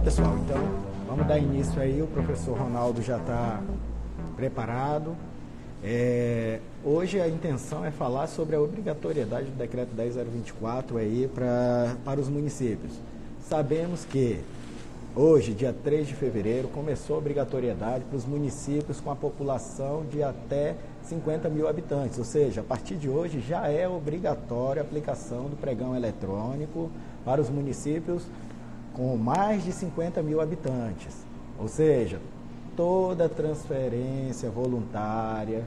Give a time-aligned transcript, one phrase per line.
[0.00, 0.36] pessoal.
[0.44, 0.58] Então,
[1.06, 2.00] vamos dar início aí.
[2.00, 3.60] O professor Ronaldo já está
[4.36, 5.16] preparado.
[5.82, 12.20] É, hoje a intenção é falar sobre a obrigatoriedade do decreto 10024 aí pra, para
[12.20, 12.92] os municípios.
[13.40, 14.40] Sabemos que
[15.14, 20.22] hoje, dia 3 de fevereiro, começou a obrigatoriedade para os municípios com a população de
[20.22, 25.44] até 50 mil habitantes, ou seja, a partir de hoje já é obrigatória a aplicação
[25.44, 26.90] do pregão eletrônico
[27.24, 28.24] para os municípios
[28.92, 31.26] com mais de 50 mil habitantes.
[31.58, 32.20] Ou seja,
[32.76, 35.64] toda transferência voluntária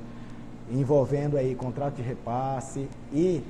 [0.71, 3.41] envolvendo aí contrato de repasse e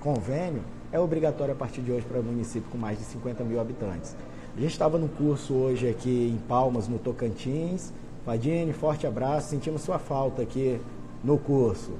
[0.00, 0.62] convênio
[0.92, 4.14] é obrigatório a partir de hoje para o município com mais de 50 mil habitantes.
[4.56, 7.92] A gente estava no curso hoje aqui em Palmas, no Tocantins.
[8.24, 10.78] Fadine, forte abraço, sentimos sua falta aqui
[11.24, 11.92] no curso.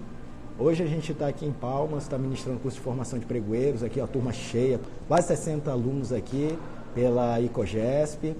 [0.58, 4.00] Hoje a gente está aqui em Palmas, está ministrando curso de formação de pregoeiros, aqui
[4.00, 6.56] a turma cheia, quase 60 alunos aqui
[6.94, 8.36] pela ICOGESP.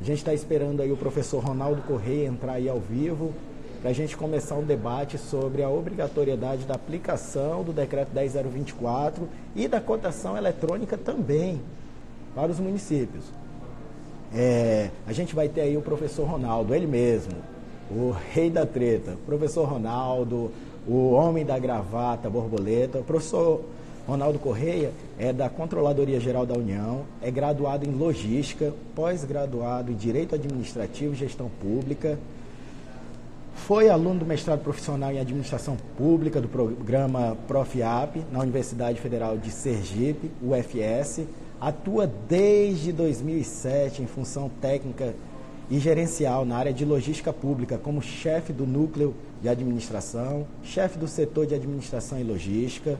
[0.00, 3.32] A gente está esperando aí o professor Ronaldo Correia entrar aí ao vivo
[3.80, 9.66] para a gente começar um debate sobre a obrigatoriedade da aplicação do decreto 10024 e
[9.66, 11.60] da cotação eletrônica também
[12.34, 13.24] para os municípios.
[14.34, 17.34] É, a gente vai ter aí o professor Ronaldo, ele mesmo,
[17.90, 20.50] o rei da treta, professor Ronaldo,
[20.86, 23.62] o homem da gravata, borboleta, o professor
[24.06, 30.34] Ronaldo Correia é da Controladoria Geral da União, é graduado em Logística, pós-graduado em Direito
[30.34, 32.18] Administrativo e Gestão Pública,
[33.54, 39.50] foi aluno do mestrado profissional em Administração Pública do programa Profiap na Universidade Federal de
[39.50, 41.20] Sergipe, UFS,
[41.60, 45.14] atua desde 2007 em função técnica
[45.70, 51.06] e gerencial na área de logística pública como chefe do núcleo de administração, chefe do
[51.06, 52.98] setor de administração e logística,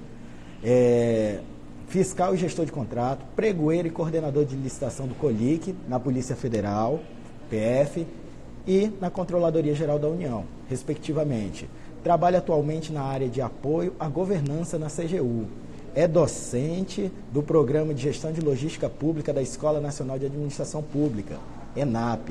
[0.62, 1.40] é,
[1.88, 7.00] fiscal e gestor de contrato, pregoeiro e coordenador de licitação do COLIC, na Polícia Federal,
[7.50, 8.06] PF,
[8.66, 11.68] e na Controladoria Geral da União, respectivamente.
[12.02, 15.46] Trabalha atualmente na área de apoio à governança na CGU.
[15.94, 21.36] É docente do Programa de Gestão de Logística Pública da Escola Nacional de Administração Pública,
[21.76, 22.30] ENAP.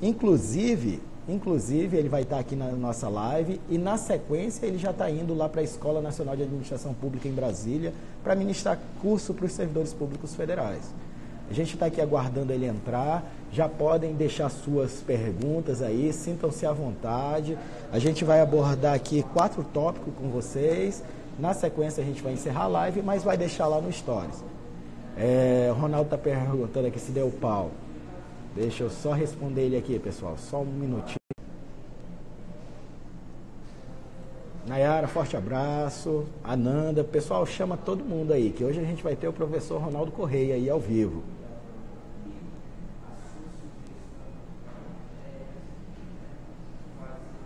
[0.00, 5.08] Inclusive, Inclusive, ele vai estar aqui na nossa live e, na sequência, ele já está
[5.08, 7.92] indo lá para a Escola Nacional de Administração Pública em Brasília
[8.24, 10.92] para ministrar curso para os servidores públicos federais.
[11.48, 13.22] A gente está aqui aguardando ele entrar.
[13.52, 17.58] Já podem deixar suas perguntas aí, sintam-se à vontade.
[17.92, 21.04] A gente vai abordar aqui quatro tópicos com vocês.
[21.38, 24.42] Na sequência, a gente vai encerrar a live, mas vai deixar lá no Stories.
[25.16, 27.70] É, o Ronaldo está perguntando aqui se deu pau.
[28.54, 30.36] Deixa eu só responder ele aqui, pessoal.
[30.36, 31.16] Só um minutinho.
[34.66, 36.26] Nayara, forte abraço.
[36.44, 40.12] Ananda, pessoal, chama todo mundo aí, que hoje a gente vai ter o professor Ronaldo
[40.12, 41.22] Correia aí ao vivo.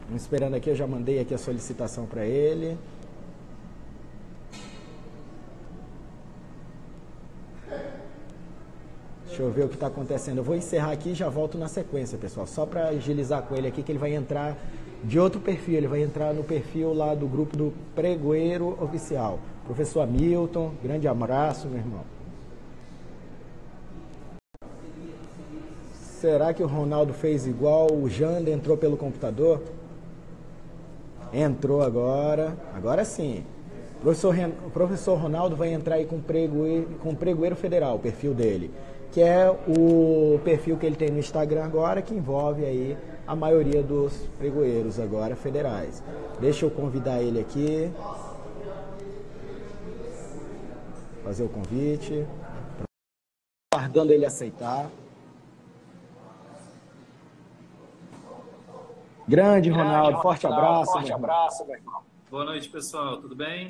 [0.06, 2.78] Vamos esperando aqui, eu já mandei aqui a solicitação para ele.
[9.26, 10.38] Deixa eu ver o que está acontecendo.
[10.38, 12.46] Eu vou encerrar aqui e já volto na sequência, pessoal.
[12.46, 14.56] Só para agilizar com ele aqui, que ele vai entrar
[15.02, 15.74] de outro perfil.
[15.74, 19.40] Ele vai entrar no perfil lá do grupo do Pregoeiro Oficial.
[19.64, 22.04] Professor Hamilton, grande abraço, meu irmão.
[26.20, 29.60] Será que o Ronaldo fez igual o Janda entrou pelo computador?
[31.32, 32.56] Entrou agora.
[32.74, 33.44] Agora sim.
[33.98, 34.34] O professor,
[34.66, 38.70] o professor Ronaldo vai entrar aí com pregoeiro, com pregoeiro federal, o perfil dele
[39.16, 43.82] que é o perfil que ele tem no Instagram agora, que envolve aí a maioria
[43.82, 46.04] dos pregoeiros agora federais.
[46.38, 47.90] Deixa eu convidar ele aqui.
[51.24, 52.26] Fazer o convite.
[53.72, 54.90] Aguardando ele aceitar.
[59.26, 60.92] Grande Ronaldo, forte abraço.
[60.92, 62.02] Forte abraço, meu irmão.
[62.30, 63.16] Boa noite, pessoal.
[63.16, 63.66] Tudo bem?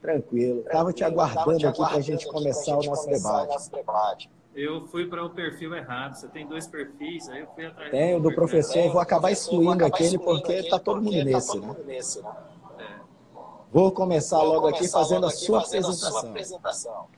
[0.00, 0.62] Tranquilo.
[0.62, 4.28] Estava te aguardando aqui para a gente começar o nosso debate.
[4.54, 6.14] Eu fui para o perfil errado.
[6.14, 9.32] Você tem dois perfis, aí eu fui atrás Tem o do professor, eu vou acabar
[9.32, 11.74] excluindo aquele porque está todo mundo nesse, né?
[12.78, 13.00] É.
[13.72, 17.08] Vou começar logo aqui fazendo a sua apresentação.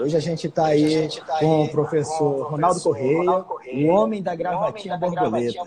[0.00, 1.08] Hoje a gente está aí
[1.38, 3.44] com o professor Ronaldo Correia,
[3.74, 5.64] o homem da gravatinha borboleta.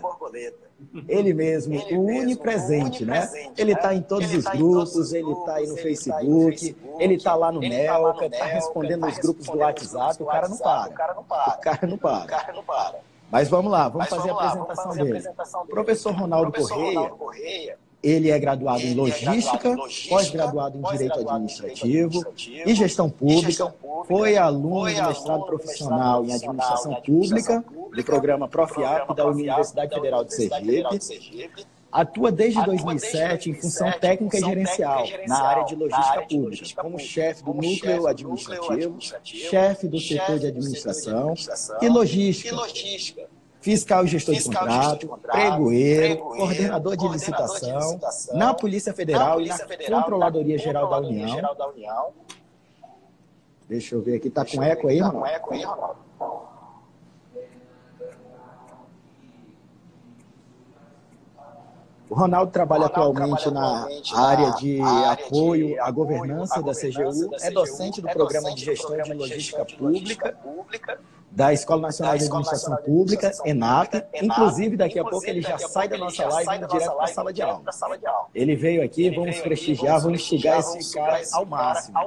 [1.08, 3.20] Ele mesmo, ele o onipresente, né?
[3.20, 3.52] né?
[3.56, 7.60] Ele está em todos os grupos, ele está aí no Facebook, ele está lá no
[7.60, 10.90] Melca, está respondendo nos grupos do WhatsApp, o cara não para.
[10.90, 12.96] O cara não para.
[13.30, 15.22] Mas vamos lá, vamos fazer a apresentação dele.
[15.70, 19.76] Professor Ronaldo Correia Ele é graduado em logística,
[20.08, 22.24] pós-graduado em direito administrativo
[22.66, 23.72] e gestão pública,
[24.06, 27.64] foi aluno de mestrado profissional em administração pública
[27.94, 31.66] do programa Profiap da Universidade Federal de Sergipe.
[31.92, 37.44] Atua desde 2007 em função técnica e gerencial na área de logística pública, como chefe
[37.44, 41.34] do núcleo administrativo, chefe do setor de administração
[41.82, 42.56] e logística
[43.62, 48.92] fiscal e gestor, fiscal, de, contrato, de contrato, pregoeiro, coordenador de licitação, licitação, na Polícia
[48.92, 51.28] Federal na e na Federal, Controladoria, na Geral, da União.
[51.28, 52.12] Geral da União.
[53.68, 55.10] Deixa eu ver aqui, tá com eco aí, tá?
[55.10, 56.02] Com eco aí, Ronaldo?
[62.10, 66.62] O Ronaldo trabalha Ronaldo atualmente trabalha na atualmente área de área apoio de à governança,
[66.62, 71.00] da, CGU, da CGU, é docente do é Programa de Gestão de Logística Pública, pública
[71.34, 73.94] da Escola Nacional de Administração Pública, ENAP.
[74.22, 77.32] Inclusive, daqui a pouco ele já sai da nossa live e direto para a sala
[77.32, 77.62] de aula.
[78.34, 81.98] Ele veio aqui, vamos prestigiar, vamos instigar esse cara ao máximo.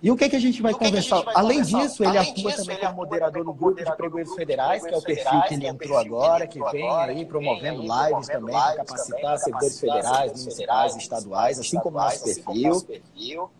[0.00, 1.16] E o que, que a gente vai conversar?
[1.18, 1.78] Gente vai Além conversar?
[1.80, 4.96] disso, ele Além atua disso, também como moderador no grupo de pregoeiros federais, que é
[4.96, 10.32] o perfil que ele entrou agora, que vem aí promovendo lives também capacitar servidores federais,
[10.32, 13.50] municipais, estaduais, assim como o nosso perfil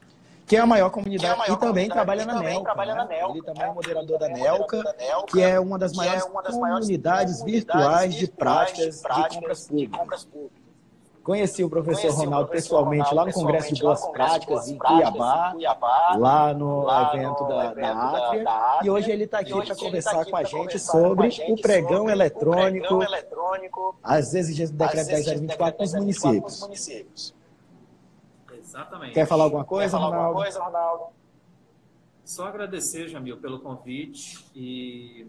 [0.46, 3.04] que é a maior comunidade, é a maior e também trabalha na, Nelca, trabalha na
[3.06, 3.32] Nelca.
[3.32, 4.96] Ele também é moderador da Nelca,
[5.28, 9.86] que é uma das maiores, uma das maiores comunidades, virtuais de práticas de, práticas de
[9.86, 10.62] compras públicas.
[11.22, 14.76] Conheci o professor Conheci Ronaldo professor pessoalmente Ronaldo, lá no Congresso de Boas Práticas, em
[14.76, 19.38] Cuiabá, Cuiabá, lá no lá evento, da, evento da, Átria, da, E hoje ele está
[19.38, 22.98] aqui para conversar tá com a gente sobre o pregão eletrônico,
[24.02, 27.32] as exigências do decreto 1024 nos municípios.
[28.72, 29.12] Exatamente.
[29.12, 30.26] Quer falar alguma coisa, falar Ronaldo?
[30.26, 31.04] Alguma coisa, Ronaldo?
[32.24, 35.26] Só agradecer, Jamil, pelo convite e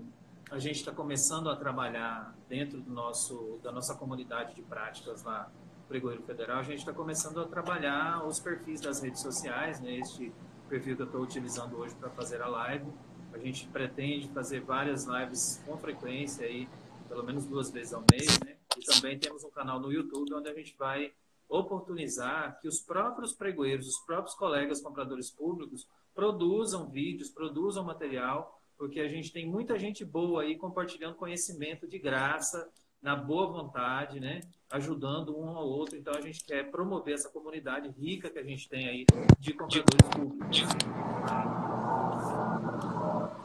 [0.49, 5.51] a gente está começando a trabalhar dentro do nosso, da nossa comunidade de práticas lá
[5.89, 9.97] Pregoeiro Federal, a gente está começando a trabalhar os perfis das redes sociais, né?
[9.97, 10.31] Este
[10.69, 12.85] perfil que eu estou utilizando hoje para fazer a live.
[13.33, 16.69] A gente pretende fazer várias lives com frequência aí,
[17.09, 18.55] pelo menos duas vezes ao mês, né?
[18.77, 21.11] E também temos um canal no YouTube onde a gente vai
[21.53, 28.99] oportunizar que os próprios pregoeiros, os próprios colegas compradores públicos produzam vídeos, produzam material, porque
[28.99, 32.67] a gente tem muita gente boa aí compartilhando conhecimento de graça,
[33.01, 34.41] na boa vontade, né?
[34.71, 35.97] Ajudando um ao outro.
[35.97, 39.05] Então a gente quer promover essa comunidade rica que a gente tem aí
[39.39, 40.63] de compradores públicos.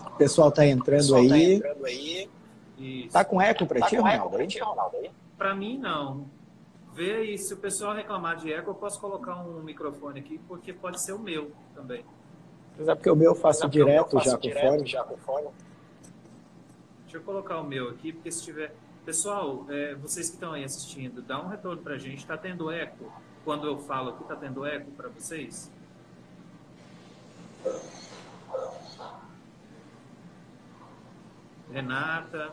[0.06, 1.60] O pessoal está entrando, pessoal tá aí.
[1.60, 2.28] Tá entrando aí.
[3.10, 4.38] Tá com eco para tá ti, Ronaldo?
[5.36, 6.37] Para mim, não
[6.98, 10.72] ver e se o pessoal reclamar de eco, eu posso colocar um microfone aqui, porque
[10.72, 12.04] pode ser o meu também.
[12.76, 14.86] Mas é porque o meu eu faço é direto, eu faço já, direto com fone.
[14.86, 15.48] já com fone.
[17.02, 18.74] Deixa eu colocar o meu aqui, porque se tiver.
[19.04, 22.18] Pessoal, é, vocês que estão aí assistindo, dá um retorno pra gente.
[22.18, 23.10] Está tendo eco?
[23.44, 25.70] Quando eu falo aqui, está tendo eco para vocês?
[31.72, 32.52] Renata,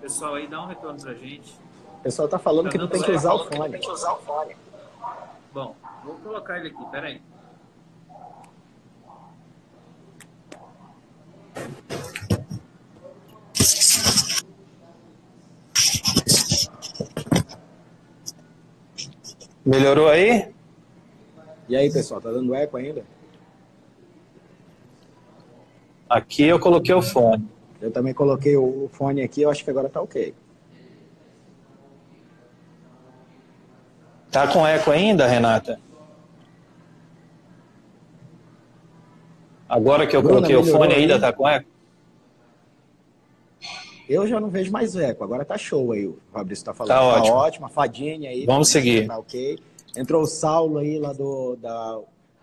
[0.00, 1.54] pessoal aí, dá um retorno pra gente.
[1.98, 3.70] O pessoal está falando que não tem que usar o fone.
[3.72, 4.56] Tem que usar o fone.
[5.52, 5.74] Bom,
[6.04, 7.20] vou colocar ele aqui, peraí.
[19.66, 20.54] Melhorou aí?
[21.68, 23.04] E aí, pessoal, tá dando eco ainda?
[26.08, 27.46] Aqui eu coloquei o fone.
[27.80, 30.34] Eu também coloquei o fone aqui, eu acho que agora tá ok.
[34.38, 35.80] Tá com eco ainda, Renata?
[39.68, 41.68] Agora que eu Bruna, coloquei o fone ainda tá com eco?
[44.08, 46.96] Eu já não vejo mais eco, agora tá show aí, o Fabrício tá falando.
[46.96, 47.36] Tá, tá ótimo.
[47.36, 48.46] ótimo, a fadinha aí.
[48.46, 49.08] Vamos seguir.
[49.08, 49.58] Tá ok.
[49.96, 51.98] Entrou o Saulo aí lá do, da,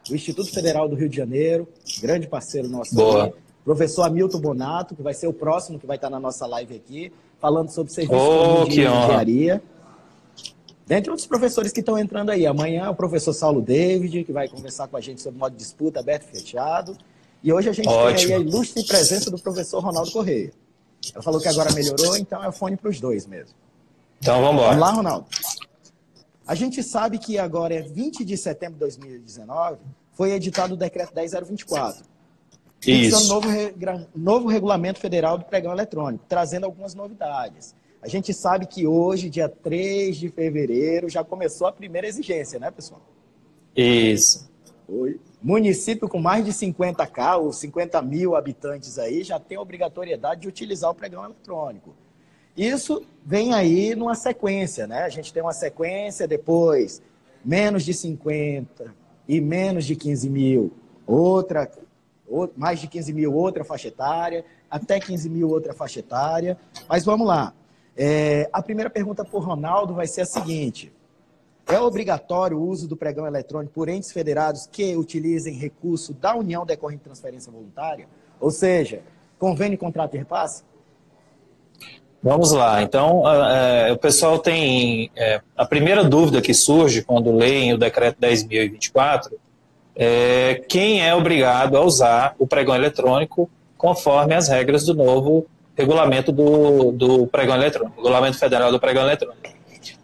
[0.06, 1.66] do Instituto Federal do Rio de Janeiro,
[2.02, 2.94] grande parceiro nosso.
[2.94, 3.28] Boa.
[3.28, 3.34] Aí.
[3.64, 7.12] Professor Hamilton Bonato, que vai ser o próximo que vai estar na nossa live aqui,
[7.40, 9.54] falando sobre serviço oh, de engenharia.
[9.56, 9.75] Honra.
[10.88, 12.46] Dentre outros professores que estão entrando aí.
[12.46, 16.00] Amanhã o professor Saulo David, que vai conversar com a gente sobre modo de disputa
[16.00, 16.96] aberto e fechado.
[17.44, 18.28] E hoje a gente Ótimo.
[18.28, 20.52] tem aí a ilustre presença do professor Ronaldo Correia.
[21.14, 23.56] Ela falou que agora melhorou, então é fone para os dois mesmo.
[24.20, 24.70] Então vamos embora.
[24.70, 25.28] Vamos lá, Ronaldo.
[26.48, 29.80] A gente sabe que agora é 20 de setembro de 2019,
[30.14, 32.04] foi editado o decreto 10024.
[32.86, 33.28] Isso.
[33.28, 33.48] Novo,
[34.16, 37.76] novo regulamento federal do pregão eletrônico, trazendo algumas novidades.
[38.06, 42.70] A gente sabe que hoje, dia 3 de fevereiro, já começou a primeira exigência, né,
[42.70, 43.02] pessoal?
[43.76, 44.48] Isso.
[44.88, 45.20] Oi.
[45.42, 50.48] Município com mais de 50k ou 50 mil habitantes aí já tem a obrigatoriedade de
[50.48, 51.96] utilizar o pregão eletrônico.
[52.56, 55.02] Isso vem aí numa sequência, né?
[55.02, 57.02] A gente tem uma sequência, depois
[57.44, 58.94] menos de 50
[59.28, 60.72] e menos de 15 mil,
[61.08, 61.72] outra,
[62.56, 66.56] mais de 15 mil, outra faixa etária, até 15 mil, outra faixa etária.
[66.88, 67.52] Mas vamos lá.
[67.98, 70.92] É, a primeira pergunta para o Ronaldo vai ser a seguinte:
[71.68, 76.66] é obrigatório o uso do pregão eletrônico por entes federados que utilizem recurso da União
[76.66, 78.08] decorrente de transferência voluntária?
[78.40, 79.02] Ou seja,
[79.40, 80.64] convênio, contrato e repasse?
[82.22, 82.82] Vamos lá.
[82.82, 85.12] Então, é, o pessoal tem.
[85.16, 89.32] É, a primeira dúvida que surge quando leem o decreto 10.024
[89.96, 95.46] é quem é obrigado a usar o pregão eletrônico conforme as regras do novo
[95.78, 99.56] regulamento do, do pregão eletrônico, regulamento federal do pregão eletrônico.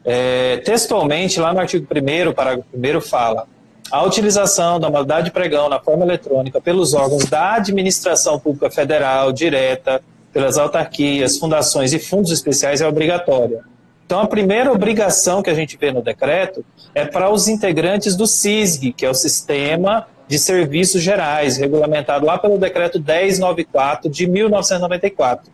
[0.04, 3.48] É, textualmente, lá no artigo 1, parágrafo 1, fala
[3.92, 9.32] a utilização da modalidade de pregão na forma eletrônica pelos órgãos da administração pública federal
[9.34, 10.02] direta
[10.32, 13.64] pelas autarquias, fundações e fundos especiais é obrigatória.
[14.06, 18.26] Então, a primeira obrigação que a gente vê no decreto é para os integrantes do
[18.26, 25.52] SISG, que é o Sistema de Serviços Gerais, regulamentado lá pelo decreto 1094 de 1994.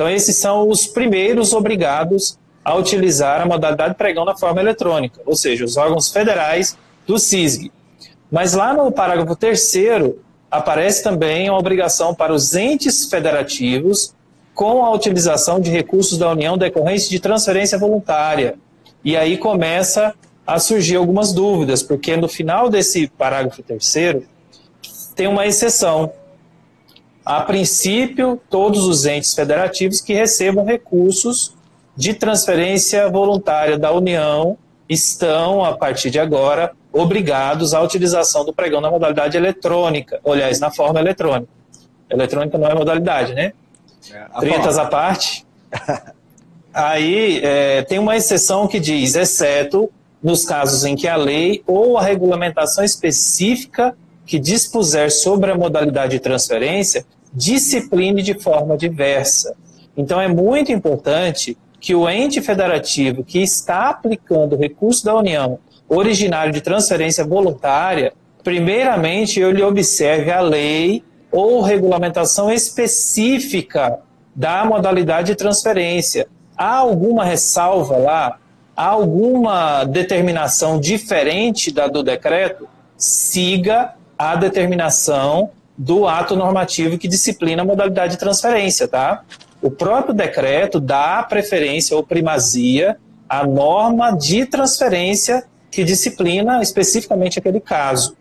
[0.00, 5.36] Então, esses são os primeiros obrigados a utilizar a modalidade pregão na forma eletrônica, ou
[5.36, 6.74] seja, os órgãos federais
[7.06, 7.70] do SISG.
[8.32, 10.18] Mas lá no parágrafo terceiro
[10.50, 14.14] aparece também a obrigação para os entes federativos
[14.54, 18.54] com a utilização de recursos da União decorrentes de transferência voluntária.
[19.04, 20.14] E aí começa
[20.46, 24.24] a surgir algumas dúvidas, porque no final desse parágrafo terceiro
[25.14, 26.10] tem uma exceção.
[27.30, 31.54] A princípio, todos os entes federativos que recebam recursos
[31.96, 34.58] de transferência voluntária da União
[34.88, 40.72] estão, a partir de agora, obrigados à utilização do pregão na modalidade eletrônica, aliás, na
[40.72, 41.46] forma eletrônica.
[42.10, 43.52] Eletrônica não é modalidade, né?
[44.12, 45.46] É, Tretas à parte.
[46.74, 49.88] Aí é, tem uma exceção que diz, exceto
[50.20, 53.96] nos casos em que a lei ou a regulamentação específica
[54.26, 59.54] que dispuser sobre a modalidade de transferência discipline de forma diversa.
[59.96, 65.58] Então é muito importante que o ente federativo que está aplicando o recurso da União
[65.88, 68.12] originário de transferência voluntária,
[68.44, 73.98] primeiramente eu lhe observe a lei ou regulamentação específica
[74.34, 76.28] da modalidade de transferência.
[76.56, 78.38] Há alguma ressalva lá?
[78.76, 82.68] Há alguma determinação diferente da do decreto?
[82.96, 89.22] Siga a determinação do ato normativo que disciplina a modalidade de transferência, tá?
[89.62, 97.60] O próprio decreto dá preferência ou primazia à norma de transferência que disciplina especificamente aquele
[97.60, 98.14] caso.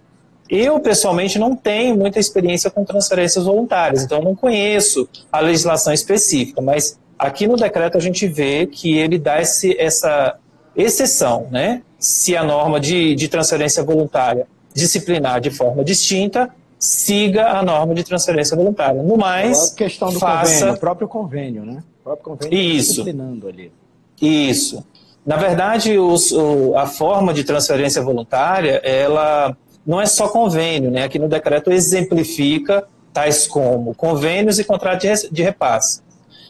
[0.50, 6.62] Eu, pessoalmente, não tenho muita experiência com transferências voluntárias, então não conheço a legislação específica,
[6.62, 10.38] mas aqui no decreto a gente vê que ele dá esse, essa
[10.78, 11.82] exceção, né?
[12.00, 16.50] Se a norma de, de transferência voluntária disciplinar de forma distinta,
[16.80, 19.04] siga a norma de transferência voluntária.
[19.04, 20.54] No mais, a questão do faça...
[20.54, 21.84] convênio, o próprio convênio, né?
[22.00, 23.06] O próprio convênio Isso.
[23.48, 23.72] ali.
[24.22, 24.84] Isso.
[25.26, 29.56] Na verdade, os, o, a forma de transferência voluntária, ela
[29.86, 31.04] não é só convênio, né?
[31.04, 36.02] Aqui no decreto exemplifica tais como convênios e contrato de, repasse.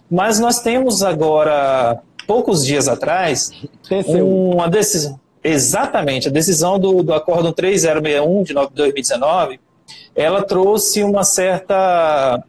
[0.10, 3.52] Mas nós temos agora, poucos dias atrás,
[4.22, 5.20] uma decisão.
[5.42, 9.60] Exatamente, a decisão do, do Acórdão 3061 de 2019,
[10.16, 12.44] ela trouxe uma certa,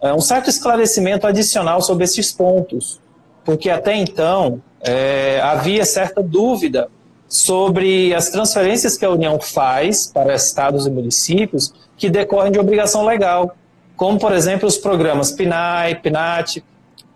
[0.00, 3.00] é, um certo esclarecimento adicional sobre esses pontos,
[3.44, 6.88] porque até então é, havia certa dúvida
[7.28, 13.04] sobre as transferências que a União faz para estados e municípios que decorrem de obrigação
[13.04, 13.56] legal,
[13.96, 16.62] como, por exemplo, os programas PNAE, PNAT,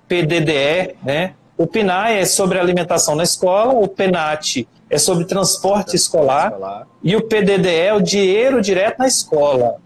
[0.09, 0.97] PDDE.
[1.05, 1.35] Né?
[1.57, 7.15] O PNAE é sobre alimentação na escola, o PNAT é sobre transporte escolar, escolar e
[7.15, 9.77] o PDDE é o dinheiro direto na escola.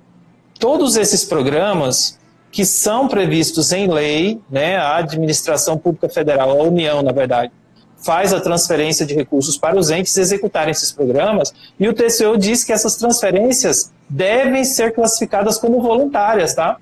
[0.59, 2.19] Todos esses programas
[2.51, 7.51] que são previstos em lei, né, a administração pública federal, a União, na verdade,
[7.97, 12.63] faz a transferência de recursos para os entes executarem esses programas, e o TCU diz
[12.63, 16.77] que essas transferências devem ser classificadas como voluntárias, tá?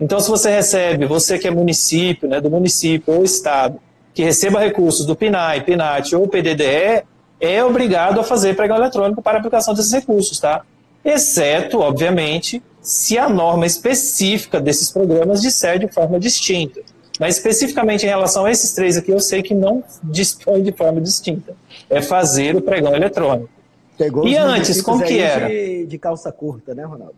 [0.00, 3.78] Então, se você recebe, você que é município, né, do município ou estado,
[4.14, 7.04] que receba recursos do PNAE, PNAT ou PDDE,
[7.40, 10.62] é obrigado a fazer pregão eletrônico para a aplicação desses recursos, tá?
[11.04, 16.80] Exceto, obviamente, se a norma específica desses programas disser de forma distinta.
[17.18, 21.00] Mas especificamente em relação a esses três aqui, eu sei que não dispõe de forma
[21.00, 21.54] distinta.
[21.88, 23.50] É fazer o pregão eletrônico.
[23.96, 25.48] Pegou e antes, como que era?
[25.48, 27.14] De, de calça curta, né, Ronaldo?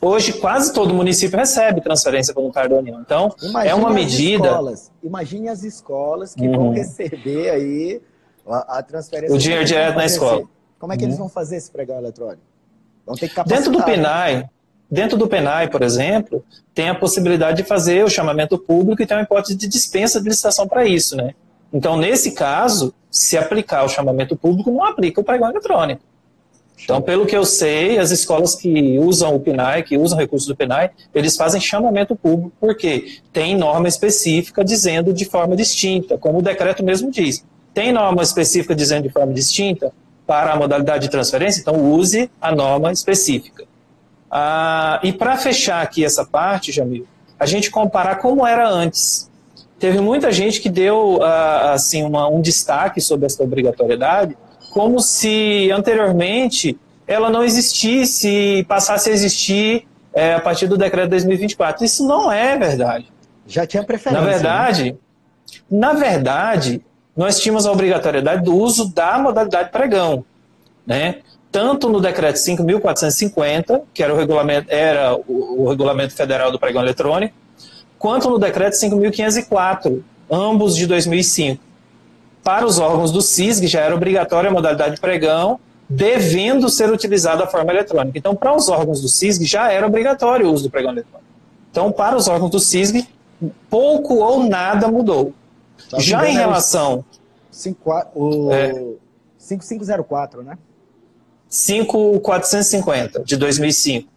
[0.00, 3.00] Hoje, quase todo município recebe transferência voluntária da União.
[3.00, 4.46] Então, imagine é uma medida.
[4.46, 6.56] Escolas, imagine as escolas que uhum.
[6.56, 8.00] vão receber aí
[8.46, 9.34] a, a transferência.
[9.34, 10.44] O dinheiro direto na escola.
[10.78, 11.08] Como é que uhum.
[11.08, 12.42] eles vão fazer esse pregão eletrônico?
[13.04, 14.48] Vão ter que Dentro do PNAE,
[14.90, 19.16] dentro do PNAE, por exemplo, tem a possibilidade de fazer o chamamento público e tem
[19.16, 21.34] uma hipótese de dispensa de licitação para isso, né?
[21.72, 26.02] Então, nesse caso, se aplicar o chamamento público, não aplica o pregão eletrônico.
[26.82, 30.54] Então, pelo que eu sei, as escolas que usam o PNAE, que usam recursos do
[30.54, 36.42] PNAE, eles fazem chamamento público, porque tem norma específica dizendo de forma distinta, como o
[36.42, 37.44] decreto mesmo diz.
[37.76, 39.92] Tem norma específica dizendo de forma distinta
[40.26, 43.64] para a modalidade de transferência, então use a norma específica.
[44.30, 47.06] Ah, e para fechar aqui essa parte, Jamil,
[47.38, 49.30] a gente comparar como era antes.
[49.78, 54.38] Teve muita gente que deu ah, assim uma, um destaque sobre essa obrigatoriedade,
[54.72, 61.04] como se anteriormente ela não existisse e passasse a existir é, a partir do decreto
[61.04, 61.84] de 2024.
[61.84, 63.12] Isso não é verdade.
[63.46, 64.24] Já tinha preferência.
[64.24, 64.92] Na verdade,
[65.70, 65.78] né?
[65.78, 66.82] na verdade,
[67.16, 70.24] nós tínhamos a obrigatoriedade do uso da modalidade pregão,
[70.86, 71.16] né?
[71.50, 76.82] Tanto no decreto 5.450, que era o regulamento, era o, o regulamento federal do pregão
[76.82, 77.34] eletrônico,
[77.98, 81.66] quanto no decreto 5.504, ambos de 2005
[82.46, 85.58] para os órgãos do CISG já era obrigatória a modalidade pregão,
[85.88, 88.16] devendo ser utilizada a forma eletrônica.
[88.16, 91.28] Então, para os órgãos do CISG já era obrigatório o uso do pregão eletrônico.
[91.72, 93.04] Então, para os órgãos do CISG,
[93.68, 95.34] pouco ou nada mudou.
[95.90, 97.04] Tá já em relação...
[99.38, 100.58] 5504, né?
[101.48, 104.08] 5450, de 2005,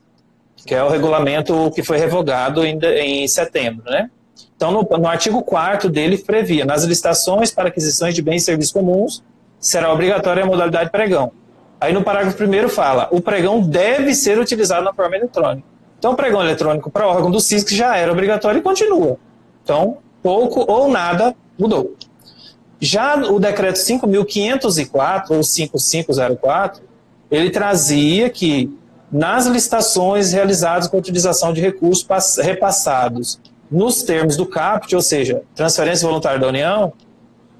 [0.66, 4.10] que é o regulamento que foi revogado em, em setembro, né?
[4.56, 8.74] Então, no, no artigo 4 dele, previa, nas licitações para aquisições de bens e serviços
[8.74, 9.24] comuns,
[9.60, 11.32] será obrigatória a modalidade pregão.
[11.80, 15.66] Aí no parágrafo 1 fala, o pregão deve ser utilizado na forma eletrônica.
[15.98, 19.18] Então, o pregão eletrônico para órgão do CISC já era obrigatório e continua.
[19.64, 21.96] Então, pouco ou nada mudou.
[22.80, 26.82] Já o decreto 5.504, ou 5504,
[27.30, 28.74] ele trazia que
[29.12, 32.06] nas licitações realizadas com utilização de recursos
[32.38, 36.94] repassados nos termos do CAPT, ou seja, transferência voluntária da União,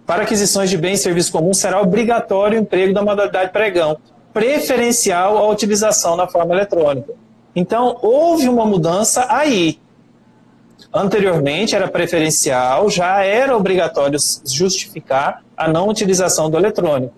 [0.06, 3.98] para aquisições de bens e serviços comuns será obrigatório o emprego da modalidade pregão,
[4.34, 7.14] preferencial à utilização na forma eletrônica.
[7.56, 9.80] Então, houve uma mudança aí.
[10.94, 17.14] Anteriormente era preferencial, já era obrigatório justificar a não utilização do eletrônico.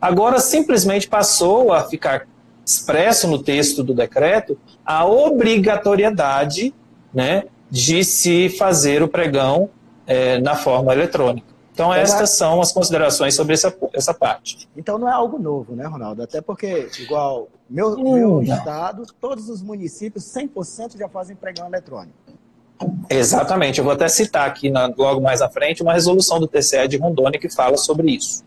[0.00, 2.28] Agora simplesmente passou a ficar
[2.64, 6.74] expresso no texto do decreto a obrigatoriedade
[7.14, 9.70] né, de se fazer o pregão
[10.06, 11.56] é, na forma eletrônica.
[11.72, 14.66] Então, estas são as considerações sobre essa, essa parte.
[14.74, 16.22] Então, não é algo novo, né, Ronaldo?
[16.22, 22.16] Até porque, igual meu, hum, meu estado, todos os municípios, 100% já fazem pregão eletrônico.
[23.08, 23.78] Exatamente.
[23.78, 26.96] Eu vou até citar aqui, na, logo mais à frente, uma resolução do TCE de
[26.96, 28.44] Rondônia que fala sobre isso.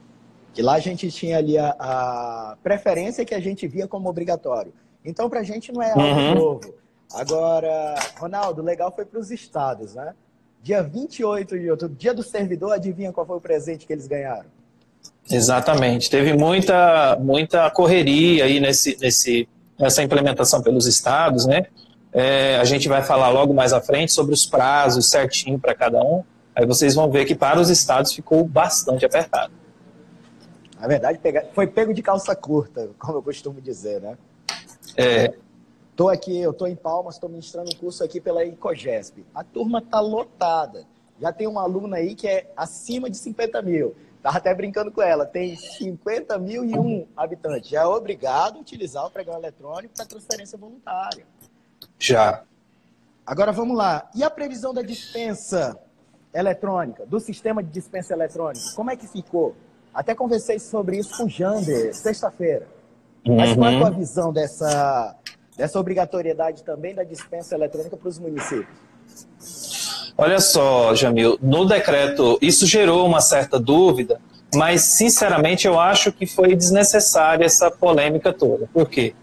[0.53, 4.73] Que lá a gente tinha ali a, a preferência que a gente via como obrigatório.
[5.03, 6.35] Então, para a gente não é algo uhum.
[6.35, 6.73] novo.
[7.13, 10.13] Agora, Ronaldo, legal foi para os estados, né?
[10.61, 14.45] Dia 28 de outubro, dia do servidor, adivinha qual foi o presente que eles ganharam?
[15.29, 16.09] Exatamente.
[16.09, 19.47] Teve muita, muita correria aí nesse, nesse,
[19.79, 21.67] nessa implementação pelos estados, né?
[22.11, 26.01] É, a gente vai falar logo mais à frente sobre os prazos certinho para cada
[26.01, 26.23] um.
[26.55, 29.53] Aí vocês vão ver que para os estados ficou bastante apertado.
[30.79, 31.19] Na verdade,
[31.53, 34.17] foi pego de calça curta, como eu costumo dizer, né?
[34.97, 35.33] É,
[35.99, 39.25] Estou aqui, eu estou em Palmas, estou ministrando um curso aqui pela Icogesp.
[39.35, 40.85] A turma está lotada.
[41.19, 43.93] Já tem uma aluna aí que é acima de 50 mil.
[44.15, 45.25] Estava até brincando com ela.
[45.25, 47.69] Tem 50 mil e um habitantes.
[47.69, 51.25] Já é obrigado a utilizar o pregão eletrônico para transferência voluntária.
[51.99, 52.41] Já.
[53.25, 54.09] Agora vamos lá.
[54.15, 55.77] E a previsão da dispensa
[56.33, 58.65] eletrônica, do sistema de dispensa eletrônica?
[58.75, 59.55] Como é que ficou?
[59.93, 62.67] Até conversei sobre isso com o Jander, sexta-feira.
[63.25, 63.97] Mas qual é a tua uhum.
[63.97, 65.15] visão dessa
[65.57, 68.67] dessa obrigatoriedade também da dispensa eletrônica para os municípios?
[70.17, 74.21] Olha só, Jamil, no decreto isso gerou uma certa dúvida,
[74.55, 78.69] mas sinceramente eu acho que foi desnecessária essa polêmica toda.
[78.73, 79.13] Por quê?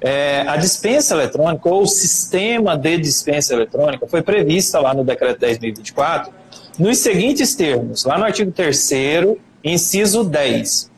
[0.00, 5.40] É, a dispensa eletrônica ou o sistema de dispensa eletrônica foi prevista lá no decreto
[5.40, 6.28] 10.024
[6.78, 8.90] nos seguintes termos, lá no artigo 3
[9.64, 10.90] inciso 10.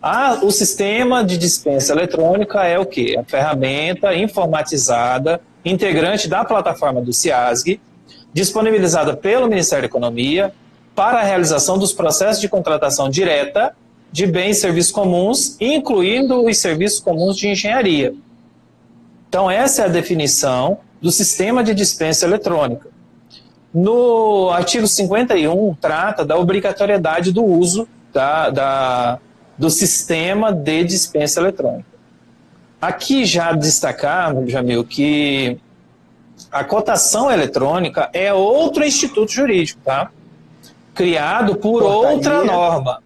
[0.00, 3.16] Ah, o sistema de dispensa eletrônica é o quê?
[3.18, 7.78] A ferramenta informatizada, integrante da plataforma do CIASG,
[8.32, 10.54] disponibilizada pelo Ministério da Economia
[10.94, 13.74] para a realização dos processos de contratação direta
[14.10, 18.14] de bens e serviços comuns, incluindo os serviços comuns de engenharia.
[19.28, 22.88] Então, essa é a definição do sistema de dispensa eletrônica.
[23.72, 29.18] No artigo 51, trata da obrigatoriedade do uso da, da,
[29.56, 31.86] do sistema de dispensa eletrônica.
[32.80, 35.58] Aqui já destacar, Jamil, que
[36.50, 40.10] a cotação eletrônica é outro instituto jurídico, tá?
[40.94, 42.14] Criado por portaria.
[42.14, 43.02] outra norma.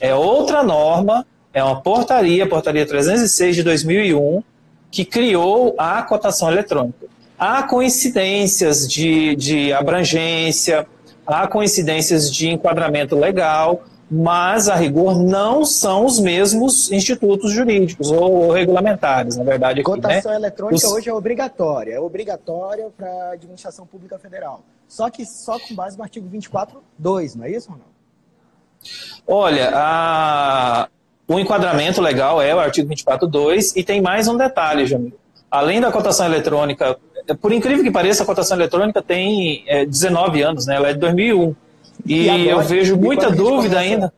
[0.00, 4.42] É outra norma, é uma portaria, portaria 306 de 2001,
[4.90, 7.06] que criou a cotação eletrônica.
[7.38, 10.86] Há coincidências de, de abrangência,
[11.26, 18.32] há coincidências de enquadramento legal, mas a rigor não são os mesmos institutos jurídicos ou,
[18.32, 19.80] ou regulamentares, na verdade.
[19.80, 20.36] Aqui, Cotação né?
[20.36, 20.92] eletrônica os...
[20.92, 24.62] hoje é obrigatória, é obrigatória para a administração pública federal.
[24.88, 27.90] Só que só com base no artigo 24.2, não é isso, Ronaldo?
[29.26, 30.88] Olha, a...
[31.30, 35.12] o enquadramento legal é o artigo 24.2 e tem mais um detalhe, Jamil.
[35.48, 36.98] Além da cotação eletrônica,
[37.40, 40.74] por incrível que pareça, a cotação eletrônica tem é, 19 anos, né?
[40.74, 41.54] ela é de 2001.
[42.04, 44.12] E, e agora, eu vejo muita dúvida começa, ainda.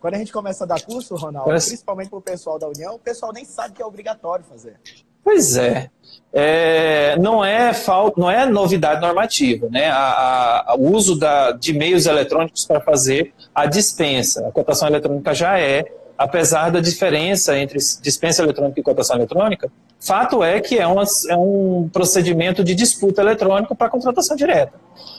[0.00, 1.68] Quando a gente começa a dar curso, Ronaldo, Parece...
[1.68, 4.74] principalmente para o pessoal da União, o pessoal nem sabe que é obrigatório fazer.
[5.22, 5.88] Pois é.
[6.32, 9.68] é não, é falta, não é novidade normativa.
[9.68, 9.88] Né?
[9.88, 14.48] A, a, o uso da, de meios eletrônicos para fazer a dispensa.
[14.48, 15.84] A cotação eletrônica já é,
[16.16, 21.36] apesar da diferença entre dispensa eletrônica e cotação eletrônica, fato é que é, uma, é
[21.36, 24.74] um procedimento de disputa eletrônica para contratação direta.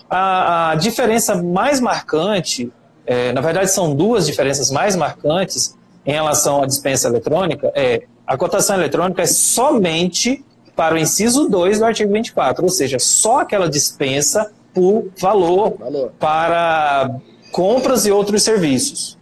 [0.10, 2.71] A, a diferença mais marcante,
[3.05, 8.36] é, na verdade são duas diferenças mais marcantes em relação à dispensa eletrônica, é a
[8.38, 10.43] cotação eletrônica é somente
[10.75, 16.12] para o inciso 2 do artigo 24, ou seja, só aquela dispensa por valor, valor.
[16.19, 17.15] para
[17.51, 19.16] compras e outros serviços.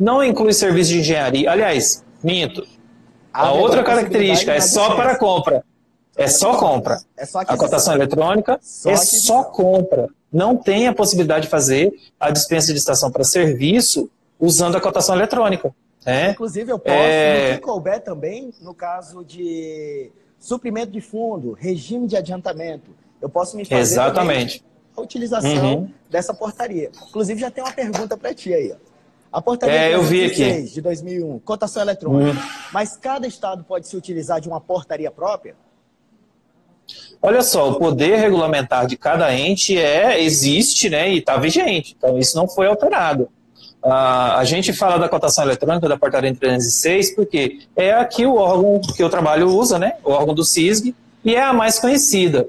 [0.00, 1.50] Não inclui serviço de engenharia.
[1.50, 2.66] Aliás, minto.
[3.32, 5.62] A, a outra característica é só para compra.
[6.16, 7.00] É só compra.
[7.16, 11.92] É só a cotação eletrônica só é só compra não tem a possibilidade de fazer
[12.18, 15.74] a dispensa de licitação para serviço usando a cotação eletrônica.
[16.06, 16.30] Né?
[16.30, 17.50] Inclusive, eu posso, é...
[17.50, 23.56] no que couber também, no caso de suprimento de fundo, regime de adiantamento, eu posso
[23.56, 24.64] me fazer Exatamente.
[24.96, 25.90] a utilização uhum.
[26.08, 26.90] dessa portaria.
[27.08, 28.72] Inclusive, já tem uma pergunta para ti aí.
[28.72, 28.89] Ó.
[29.32, 32.30] A portaria é, eu de 2001, cotação eletrônica.
[32.30, 32.46] Uhum.
[32.72, 35.54] Mas cada estado pode se utilizar de uma portaria própria?
[37.22, 41.94] Olha só, o poder regulamentar de cada ente é existe né, e está vigente.
[41.96, 43.28] Então, isso não foi alterado.
[43.82, 48.80] Uh, a gente fala da cotação eletrônica da portaria 306 porque é aqui o órgão
[48.80, 52.48] que o trabalho usa, né, o órgão do CISG, e é a mais conhecida.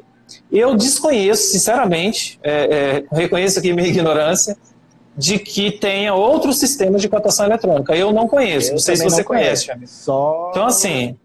[0.52, 4.58] Eu desconheço, sinceramente, é, é, reconheço aqui minha ignorância,
[5.22, 7.96] de que tenha outros sistemas de cotação eletrônica.
[7.96, 9.72] Eu não conheço, Eu não sei se você conhece.
[9.86, 10.50] Só...
[10.50, 11.16] Então, assim,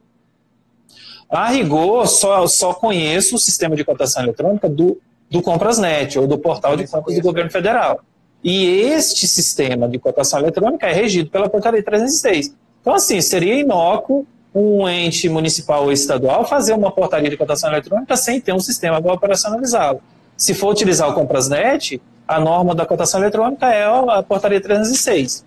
[1.30, 6.36] a rigor, só, só conheço o sistema de cotação eletrônica do, do Comprasnet, ou do
[6.36, 8.00] portal de compras do governo federal.
[8.44, 12.54] E este sistema de cotação eletrônica é regido pela portaria 306.
[12.82, 18.14] Então, assim, seria inócuo um ente municipal ou estadual fazer uma portaria de cotação eletrônica
[18.14, 20.02] sem ter um sistema para operacionalizá-lo.
[20.36, 25.44] Se for utilizar o Comprasnet, a norma da cotação eletrônica é a portaria 306.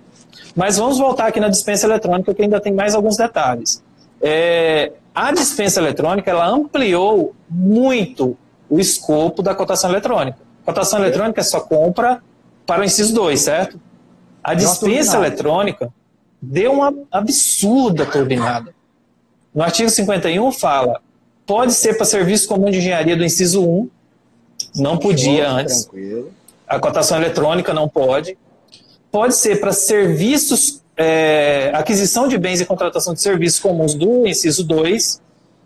[0.56, 3.84] Mas vamos voltar aqui na dispensa eletrônica, que ainda tem mais alguns detalhes.
[4.22, 8.38] É, a dispensa eletrônica ela ampliou muito
[8.70, 10.38] o escopo da cotação eletrônica.
[10.66, 12.22] Cotação eletrônica é só compra
[12.66, 13.80] para o inciso 2, certo?
[14.44, 15.92] A dispensa eletrônica
[16.42, 18.74] deu uma absurda turbinada.
[19.54, 21.02] No artigo 51 fala,
[21.46, 23.90] pode ser para serviço comum de engenharia do inciso 1,
[24.76, 25.86] não podia antes.
[25.86, 26.32] Tranquilo.
[26.70, 28.38] A cotação eletrônica não pode.
[29.12, 34.66] Pode ser para serviços é, aquisição de bens e contratação de serviços comuns do inciso
[34.66, 35.22] 2,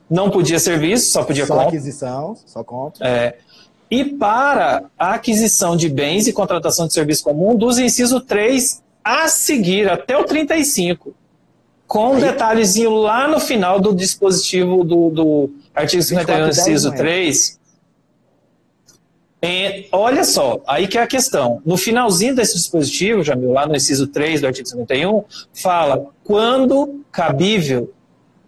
[0.07, 1.69] não podia serviço, só podia só compra.
[1.69, 3.07] aquisição, só compra.
[3.07, 3.35] É,
[3.89, 9.27] e para a aquisição de bens e contratação de serviço comum dos inciso 3 a
[9.27, 11.15] seguir, até o 35,
[11.87, 17.59] com um detalhezinho lá no final do dispositivo do, do artigo 51, inciso 3,
[19.45, 21.61] é, olha só, aí que é a questão.
[21.65, 25.21] No finalzinho desse dispositivo, Jamil, lá no inciso 3 do artigo 51,
[25.53, 27.91] fala quando cabível.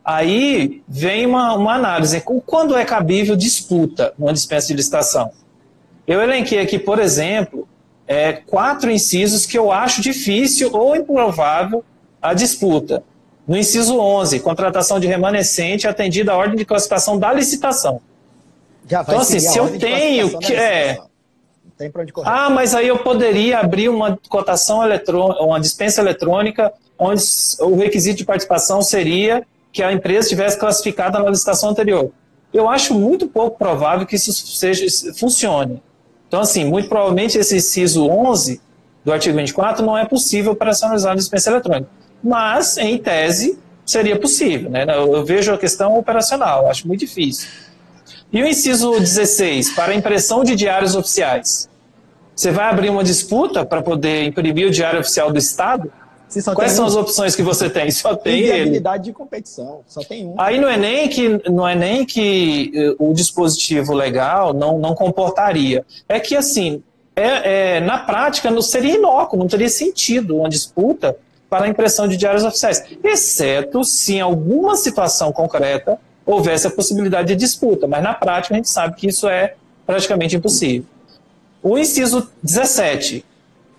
[0.06, 2.24] Aí vem uma, uma análise.
[2.46, 5.32] Quando é cabível disputa uma dispensa de licitação?
[6.08, 7.68] Eu elenquei aqui, por exemplo,
[8.08, 11.84] é, quatro incisos que eu acho difícil ou improvável
[12.22, 13.04] a disputa.
[13.46, 18.00] No inciso 11, contratação de remanescente atendida à ordem de classificação da licitação
[18.86, 20.54] então, assim, se eu tenho que.
[20.54, 21.00] É,
[21.78, 22.30] tem onde correr.
[22.30, 27.22] Ah, mas aí eu poderia abrir uma cotação eletrônica, uma dispensa eletrônica, onde
[27.60, 32.12] o requisito de participação seria que a empresa tivesse classificada na licitação anterior.
[32.54, 34.86] eu acho muito pouco provável que isso seja,
[35.18, 35.84] funcione.
[36.28, 38.62] Então, assim, muito provavelmente esse inciso 11
[39.04, 41.90] do artigo 24 não é possível operacionalizar a dispensa eletrônica.
[42.24, 44.70] Mas, em tese, seria possível.
[44.70, 44.86] Né?
[44.88, 47.50] Eu vejo a questão operacional, acho muito difícil.
[48.36, 51.70] E o inciso 16, para impressão de diários oficiais.
[52.36, 55.90] Você vai abrir uma disputa para poder imprimir o diário oficial do Estado?
[56.54, 56.88] Quais são um?
[56.90, 57.90] as opções que você tem?
[57.92, 59.14] Só tem Inviabilidade ele.
[59.14, 60.36] de competição, só tem um.
[60.38, 64.94] Aí não é nem que não é nem que eh, o dispositivo legal não, não
[64.94, 65.86] comportaria.
[66.10, 66.84] É que assim,
[67.16, 71.16] é, é, na prática não seria inócuo, não teria sentido uma disputa
[71.50, 77.30] para a impressão de diários oficiais, exceto se em alguma situação concreta houvesse a possibilidade
[77.30, 80.86] de disputa, mas na prática a gente sabe que isso é praticamente impossível.
[81.62, 83.24] O inciso 17,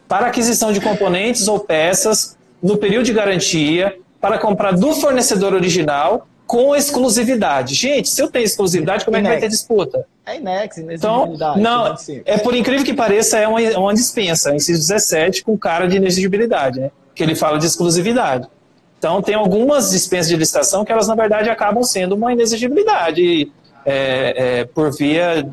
[0.09, 6.27] para aquisição de componentes ou peças no período de garantia, para comprar do fornecedor original
[6.47, 7.75] com exclusividade.
[7.75, 10.07] Gente, se eu tenho exclusividade, como é que vai ter disputa?
[10.25, 15.45] É inex, Então, não, é por incrível que pareça, é uma, uma dispensa, inciso 17,
[15.45, 16.91] com cara de inexigibilidade, né?
[17.15, 18.49] Que ele fala de exclusividade.
[18.99, 23.53] Então, tem algumas dispensas de licitação que elas, na verdade, acabam sendo uma inexigibilidade
[23.85, 25.49] é, é, por via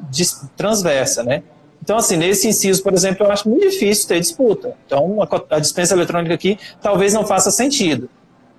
[0.56, 1.44] transversa, né?
[1.84, 4.74] Então, assim, nesse inciso, por exemplo, eu acho muito difícil ter disputa.
[4.86, 8.10] Então, a, a dispensa eletrônica aqui talvez não faça sentido.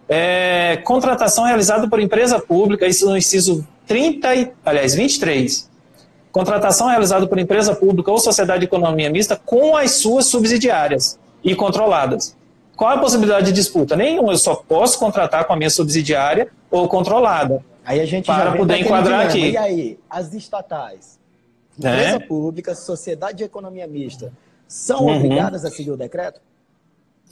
[0.06, 5.70] É, contratação realizada por empresa pública, isso no inciso 30, e, aliás, 23.
[6.30, 11.54] Contratação realizada por empresa pública ou sociedade de economia mista com as suas subsidiárias e
[11.54, 12.36] controladas.
[12.76, 13.96] Qual a possibilidade de disputa?
[13.96, 17.64] Nenhum, eu só posso contratar com a minha subsidiária ou controlada.
[17.84, 19.50] Aí a gente para poder enquadrar aqui.
[19.50, 21.18] E aí, as estatais,
[21.82, 21.88] é.
[21.88, 22.18] empresa é.
[22.18, 24.32] pública, sociedade de economia mista,
[24.66, 25.16] são uhum.
[25.16, 26.40] obrigadas a seguir o decreto?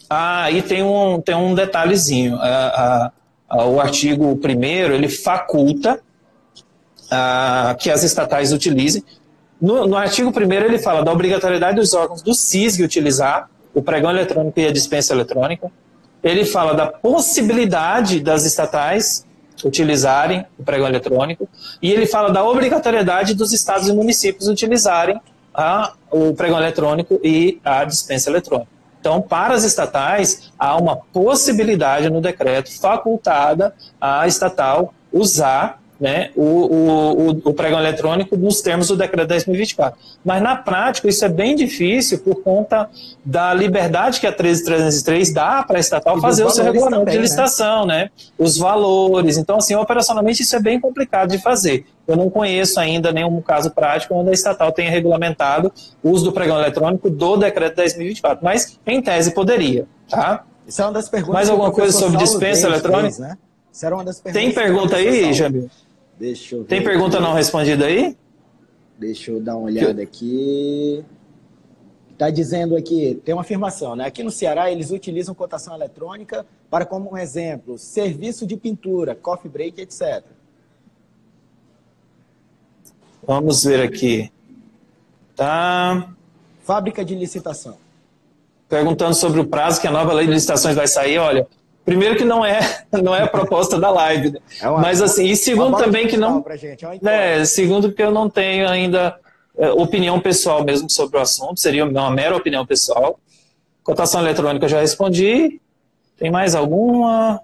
[0.08, 2.36] Ah, aí tem um, tem um detalhezinho.
[2.36, 6.00] o artigo 1 ele faculta
[7.78, 9.02] que as estatais utilizem.
[9.60, 14.10] No, no artigo 1 ele fala da obrigatoriedade dos órgãos do CISG utilizar o pregão
[14.10, 15.70] eletrônico e a dispensa eletrônica.
[16.22, 19.26] Ele fala da possibilidade das estatais
[19.64, 21.48] utilizarem o pregão eletrônico.
[21.80, 25.20] E ele fala da obrigatoriedade dos estados e municípios utilizarem
[25.54, 28.70] a, o pregão eletrônico e a dispensa eletrônica.
[29.00, 36.42] Então, para as estatais, há uma possibilidade no decreto facultada à estatal usar né, o,
[36.42, 39.92] o, o, pregão eletrônico nos termos do decreto 10.024.
[40.24, 42.90] Mas na prática isso é bem difícil por conta
[43.24, 47.18] da liberdade que a 13303 dá para a estatal fazer o seu regulamento também, de
[47.18, 47.22] né?
[47.22, 48.04] licitação, né?
[48.04, 48.10] né?
[48.36, 49.36] Os valores.
[49.36, 51.86] Então, assim, operacionalmente isso é bem complicado de fazer.
[52.08, 56.32] Eu não conheço ainda nenhum caso prático onde a estatal tenha regulamentado o uso do
[56.32, 60.42] pregão eletrônico do decreto 10.024, mas em tese poderia, tá?
[60.66, 61.34] Isso é uma das perguntas.
[61.34, 63.02] Mais alguma coisa sobre dispensa eletrônica?
[63.02, 63.38] Fez, né?
[63.72, 64.42] Isso era uma das perguntas.
[64.42, 65.70] Tem pergunta aí, Jamil?
[66.22, 66.68] Deixa eu ver.
[66.68, 67.26] Tem pergunta aqui.
[67.26, 68.16] não respondida aí?
[68.96, 71.04] Deixa eu dar uma olhada aqui.
[72.12, 74.06] Está dizendo aqui, tem uma afirmação, né?
[74.06, 79.50] Aqui no Ceará eles utilizam cotação eletrônica para, como um exemplo, serviço de pintura, coffee
[79.50, 80.22] break, etc.
[83.26, 84.30] Vamos ver aqui.
[85.34, 86.14] Tá.
[86.62, 87.78] Fábrica de licitação.
[88.68, 91.18] Perguntando sobre o prazo que a nova lei de licitações vai sair.
[91.18, 91.48] Olha,
[91.84, 94.38] Primeiro que não é, não é a proposta da live, né?
[94.60, 98.10] é uma, mas assim, e segundo também que não, gente, é, é segundo que eu
[98.10, 99.16] não tenho ainda
[99.56, 103.18] é, opinião pessoal mesmo sobre o assunto, seria uma mera opinião pessoal.
[103.82, 105.60] Cotação eletrônica eu já respondi.
[106.16, 107.40] Tem mais alguma?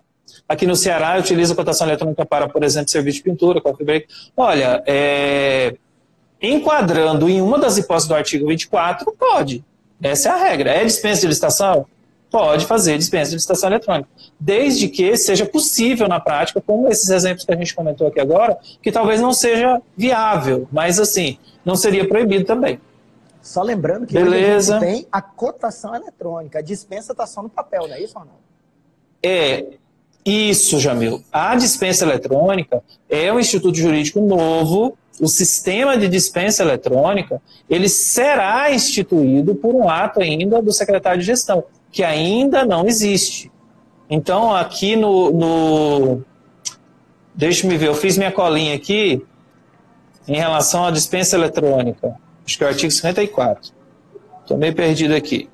[0.48, 4.07] Aqui no Ceará eu utilizo cotação eletrônica para, por exemplo, serviço de pintura, coffee break.
[4.37, 5.74] Olha, é,
[6.40, 9.64] enquadrando em uma das hipóteses do artigo 24, pode.
[10.01, 10.70] Essa é a regra.
[10.70, 11.87] É dispensa de licitação?
[12.30, 17.44] Pode fazer dispensa de licitação eletrônica, desde que seja possível na prática, como esses exemplos
[17.44, 22.06] que a gente comentou aqui agora, que talvez não seja viável, mas assim, não seria
[22.06, 22.80] proibido também.
[23.40, 24.76] Só lembrando que Beleza.
[24.76, 28.48] a tem a cotação eletrônica, a dispensa está só no papel, não é isso não?
[29.22, 29.64] É,
[30.24, 31.22] isso, Jamil.
[31.32, 38.70] A dispensa eletrônica é um instituto jurídico novo, o sistema de dispensa eletrônica, ele será
[38.70, 41.64] instituído por um ato ainda do secretário de gestão
[41.98, 43.50] que ainda não existe.
[44.08, 46.24] Então, aqui no, no.
[47.34, 49.20] Deixa me ver, eu fiz minha colinha aqui
[50.28, 52.14] em relação à dispensa eletrônica.
[52.46, 53.72] Acho que é o artigo 54.
[54.42, 55.50] Estou meio perdido aqui.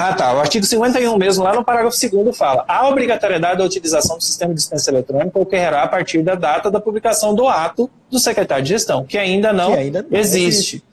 [0.00, 0.34] Ah, tá.
[0.34, 4.52] O artigo 51 mesmo, lá no parágrafo 2 fala: a obrigatoriedade da utilização do sistema
[4.52, 8.70] de dispensa eletrônica ocorrerá a partir da data da publicação do ato do secretário de
[8.70, 10.46] gestão, que ainda não, que ainda não existe.
[10.48, 10.84] existe.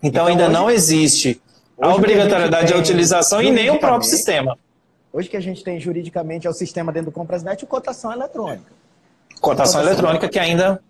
[0.00, 0.52] Então, então, ainda hoje...
[0.52, 1.42] não existe
[1.80, 4.56] a obrigatoriedade da utilização e nem o próprio sistema.
[5.12, 8.70] Hoje que a gente tem juridicamente é o sistema dentro do Comprasnet e cotação eletrônica.
[9.40, 10.80] Cotação eletrônica que ainda.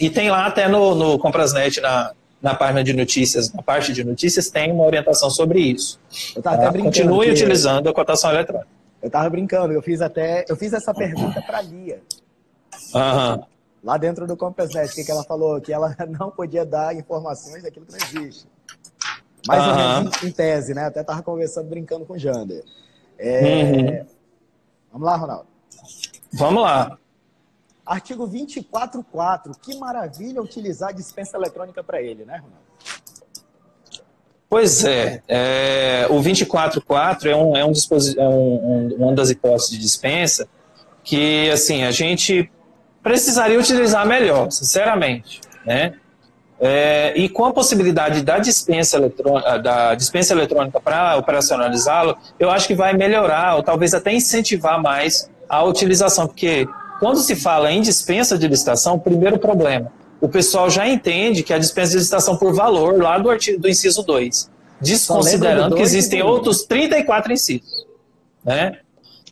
[0.00, 4.04] E tem lá até no, no Comprasnet, na, na página de notícias, na parte de
[4.04, 5.98] notícias, tem uma orientação sobre isso.
[6.34, 6.70] Eu tava até Tá?
[6.72, 6.92] brincando.
[6.96, 8.68] Continue que- utilizando a cotação eletrônica.
[9.02, 10.44] Eu tava brincando, eu fiz até.
[10.48, 12.00] Eu fiz essa pergunta pra Lia.
[12.94, 13.42] Aham.
[13.84, 15.60] Lá dentro do que, que ela falou?
[15.60, 18.46] Que ela não podia dar informações daquilo que não existe.
[19.46, 19.98] Mais ou Aham.
[20.00, 20.86] menos em, em tese, né?
[20.86, 22.64] Até tava conversando, brincando com o Jander.
[23.18, 24.06] É, Uhum.
[24.92, 25.46] Vamos lá, Ronaldo.
[26.32, 26.98] Vamos lá.
[27.84, 29.52] Artigo 24.4.
[29.62, 32.66] Que maravilha utilizar a dispensa eletrônica para ele, né, Ronaldo?
[34.48, 38.32] Pois é, é, o 24.4 é, um, é, um disposi- é um-
[38.92, 40.48] um- uma das hipóteses de dispensa
[41.02, 42.50] que, assim, a gente
[43.02, 45.98] precisaria utilizar melhor, sinceramente, né?
[46.58, 52.66] É, e com a possibilidade da dispensa eletrônica, da dispensa eletrônica para operacionalizá-lo, eu acho
[52.66, 56.66] que vai melhorar ou talvez até incentivar mais a utilização, porque
[56.98, 61.58] quando se fala em dispensa de licitação, primeiro problema, o pessoal já entende que a
[61.58, 66.64] dispensa de licitação por valor lá do artigo do inciso 2, desconsiderando que existem outros
[66.64, 67.86] 34 incisos,
[68.42, 68.78] né?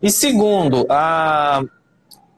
[0.03, 1.63] E segundo, a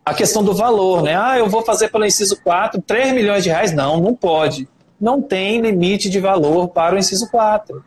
[0.07, 1.17] a questão do valor, né?
[1.21, 3.73] Ah, eu vou fazer pelo inciso 4, 3 milhões de reais.
[3.73, 4.69] Não, não pode.
[5.01, 7.85] Não tem limite de valor para o inciso 4.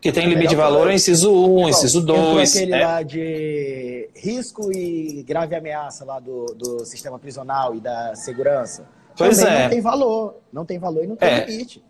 [0.00, 2.56] Que tem limite de valor é o inciso 1, inciso Entrou 2.
[2.56, 2.86] aquele né?
[2.86, 8.86] lá de risco e grave ameaça lá do, do sistema prisional e da segurança.
[9.16, 9.62] Pois Também é.
[9.64, 10.34] Não tem valor.
[10.50, 11.44] Não tem valor e não tem É.
[11.44, 11.82] limite.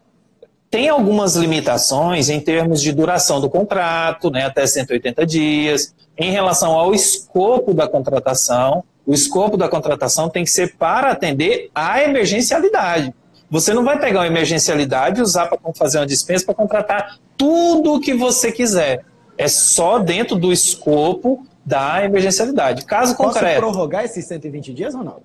[0.69, 6.73] Tem algumas limitações em termos de duração do contrato, né, até 180 dias, em relação
[6.73, 8.85] ao escopo da contratação.
[9.05, 13.13] O escopo da contratação tem que ser para atender à emergencialidade.
[13.51, 17.95] Você não vai pegar uma emergencialidade e usar para fazer uma dispensa para contratar tudo
[17.95, 19.05] o que você quiser.
[19.37, 22.85] É só dentro do escopo da emergencialidade.
[22.85, 23.59] Caso Posso concreto.
[23.59, 25.23] prorrogar esses 120 dias, Ronaldo?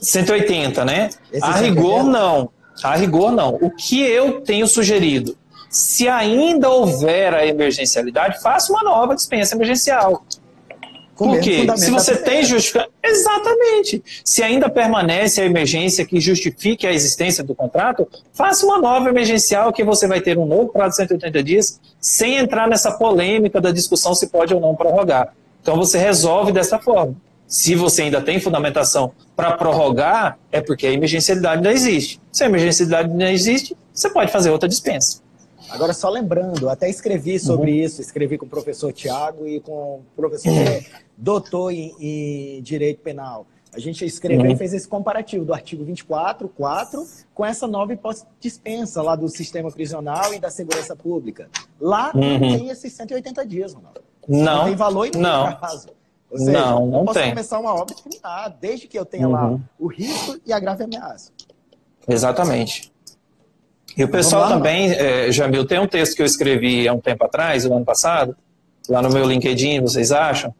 [0.00, 1.10] 180, né?
[1.30, 1.62] Esse a 180?
[1.62, 2.50] rigor, não.
[2.82, 3.56] A rigor, não.
[3.60, 5.36] O que eu tenho sugerido?
[5.68, 10.24] Se ainda houver a emergencialidade, faça uma nova dispensa emergencial.
[11.20, 11.58] Com Por o mesmo quê?
[11.58, 12.90] fundamento Se você tem justificação.
[13.04, 14.02] Exatamente.
[14.24, 19.70] Se ainda permanece a emergência que justifique a existência do contrato, faça uma nova emergencial
[19.70, 23.70] que você vai ter um novo prazo de 180 dias, sem entrar nessa polêmica da
[23.70, 25.34] discussão se pode ou não prorrogar.
[25.60, 27.14] Então você resolve dessa forma.
[27.46, 32.18] Se você ainda tem fundamentação para prorrogar, é porque a emergencialidade ainda existe.
[32.32, 35.20] Se a emergencialidade não existe, você pode fazer outra dispensa.
[35.70, 37.76] Agora, só lembrando, até escrevi sobre Uhum.
[37.84, 40.84] isso, escrevi com o professor Tiago e com o professor é
[41.16, 43.46] doutor em, em Direito Penal.
[43.72, 44.52] A gente escreveu Uhum.
[44.52, 49.14] e fez esse comparativo do artigo 24, 4, com essa nova hipótese de dispensa lá
[49.14, 51.48] do sistema prisional e da segurança pública.
[51.80, 52.40] Lá não Uhum.
[52.40, 54.00] tem esses 180 dias, Ronaldo.
[54.28, 55.56] Não, tem valor e não, não.
[55.56, 55.88] prazo.
[56.30, 57.30] Ou seja, Não, não eu posso tem.
[57.30, 59.60] começar uma obra terminar, desde que eu tenha lá Uhum.
[59.78, 61.30] o risco e a grave ameaça.
[62.08, 62.89] Exatamente.
[63.96, 67.24] E o pessoal também, é, Jamil, tem um texto que eu escrevi há um tempo
[67.24, 68.36] atrás, o ano passado,
[68.88, 70.54] lá no meu LinkedIn, vocês acham,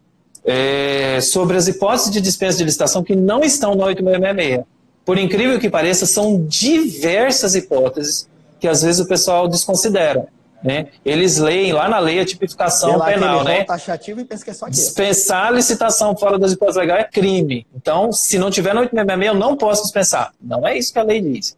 [0.45, 4.65] é, sobre as hipóteses de dispensa de licitação que não estão no 8666.
[5.05, 10.29] Por incrível que pareça, são diversas hipóteses que às vezes o pessoal desconsidera.
[10.63, 10.89] Né?
[11.05, 13.65] Eles leem lá na lei a tipificação lá penal, né?
[13.65, 14.83] taxativo e pensa que é só aquilo.
[14.83, 17.67] Dispensar a licitação fora das hipóteses legais é crime.
[17.75, 20.35] Então, se não tiver no 866, eu não posso dispensar.
[20.39, 21.57] Não é isso que a lei diz.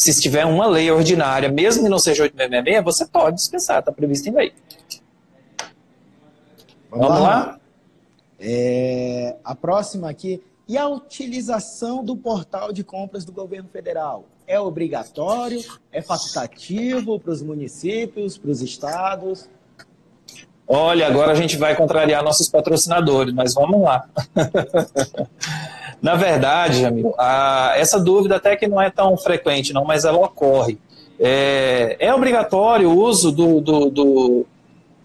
[0.00, 4.30] Se tiver uma lei ordinária, mesmo que não seja 866, você pode dispensar, está previsto
[4.30, 4.54] em lei.
[6.90, 7.60] Vamos, lá?
[8.38, 10.42] É, a próxima aqui.
[10.66, 14.24] E a utilização do portal de compras do governo federal?
[14.46, 15.62] É obrigatório?
[15.92, 19.50] É facultativo para os municípios, para os estados?
[20.66, 24.08] Olha, agora a gente vai contrariar nossos patrocinadores, mas vamos lá.
[26.02, 30.18] Na verdade, Jamil, a- essa dúvida até que não é tão frequente, não, mas ela
[30.18, 30.78] ocorre.
[31.18, 34.46] É, é obrigatório o uso do, do, do,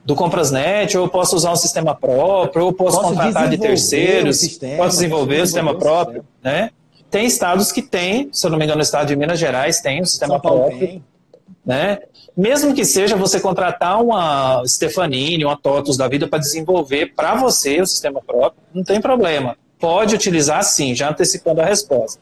[0.05, 3.57] do Comprasnet, ou eu posso usar um sistema próprio, ou eu posso, Posso contratar de
[3.57, 6.25] terceiros, sistema, posso desenvolver o sistema próprio.
[6.41, 6.69] Né?
[7.11, 10.01] Tem estados que têm, se eu não me engano, o estado de Minas Gerais tem
[10.01, 11.03] um sistema próprio tem.
[11.65, 11.99] né?
[12.37, 17.81] Mesmo que seja você contratar uma Stefanini, uma TOTUS da vida para desenvolver para você
[17.81, 19.57] o sistema próprio, não tem problema.
[19.79, 22.19] Pode utilizar sim, já antecipando a resposta.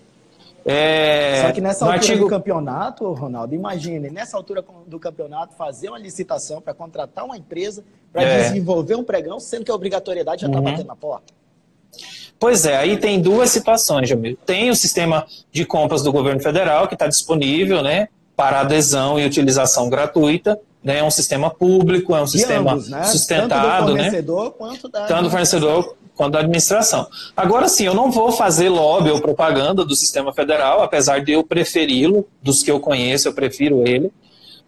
[0.65, 2.23] É, Só que nessa altura artigo...
[2.23, 7.83] do campeonato, Ronaldo, imagine, nessa altura do campeonato, fazer uma licitação para contratar uma empresa
[8.13, 8.43] para É.
[8.43, 10.63] desenvolver um pregão, sendo que a obrigatoriedade já está Uhum.
[10.63, 11.33] batendo na porta.
[12.39, 14.37] Pois é, aí tem duas situações, Jamil.
[14.45, 19.25] Tem o sistema de compras do governo federal, que está disponível né, para adesão e
[19.25, 20.59] utilização gratuita.
[20.83, 22.97] Né, é um sistema público, é um De sistema ambos, né?
[22.97, 24.03] Tanto do sustentado, né?
[24.03, 25.05] fornecedor quanto da.
[25.05, 27.07] tanto do fornecedor quanto da administração.
[27.35, 31.43] Agora sim, eu não vou fazer lobby ou propaganda do sistema federal, apesar de eu
[31.43, 34.11] preferi-lo, dos que eu conheço, eu prefiro ele,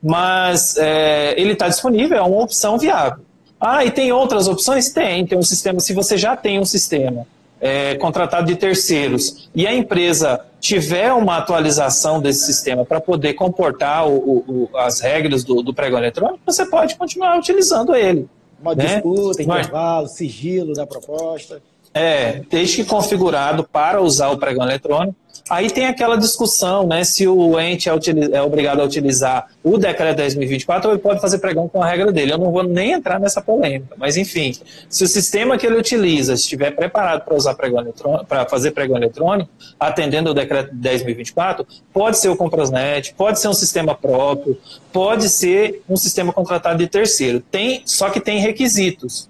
[0.02, 3.24] mas é, ele está disponível, é uma opção viável.
[3.60, 4.89] Ah, e tem outras opções?
[4.89, 7.26] Tem, tem um sistema, se você já tem um sistema
[7.60, 14.08] é, contratado de terceiros e a empresa tiver uma atualização desse sistema para poder comportar
[14.08, 18.28] o, o, as regras do, do pregão eletrônico, você pode continuar utilizando ele.
[18.66, 18.95] Modo né?
[18.95, 21.61] disputa, intervalo, sigilo da proposta.
[21.98, 25.16] É, desde que configurado para usar o pregão eletrônico.
[25.48, 27.93] Aí tem aquela discussão, né, se o ente é,
[28.34, 32.12] é, obrigado a utilizar o decreto 10.024 ou ele pode fazer pregão com a regra
[32.12, 32.34] dele.
[32.34, 34.54] Eu não vou nem entrar nessa polêmica, mas enfim,
[34.89, 38.98] se o sistema que ele utiliza estiver preparado para usar pregão eletrônico, para fazer pregão
[38.98, 44.58] eletrônico, atendendo o decreto 10.024, pode ser o Comprasnet, pode ser um sistema próprio,
[44.91, 47.39] pode ser um sistema contratado de terceiro.
[47.39, 49.30] Tem, só que tem requisitos.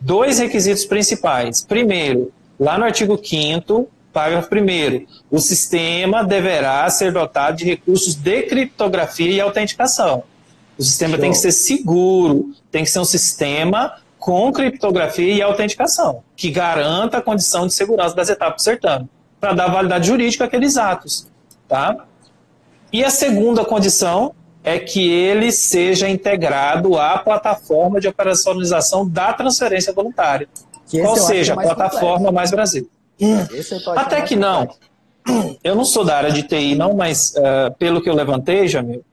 [0.00, 1.62] Dois requisitos principais.
[1.62, 5.06] Primeiro, lá no artigo 5 Parágrafo 1.
[5.30, 10.24] O sistema deverá ser dotado de recursos de criptografia e autenticação.
[10.76, 11.20] O sistema Show.
[11.20, 17.18] tem que ser seguro, tem que ser um sistema com criptografia e autenticação, que garanta
[17.18, 19.08] a condição de segurança das etapas do certame,
[19.40, 21.26] para dar validade jurídica àqueles atos.
[21.68, 22.04] Tá?
[22.92, 29.92] E a segunda condição é que ele seja integrado à plataforma de operacionalização da transferência
[29.92, 30.48] voluntária.
[30.90, 32.32] Qual seja, a plataforma complexo.
[32.32, 32.90] Mais Brasil.
[33.96, 34.68] Até que não.
[35.62, 39.04] Eu não sou da área de TI, não, mas uh, pelo que eu levantei, Jamil,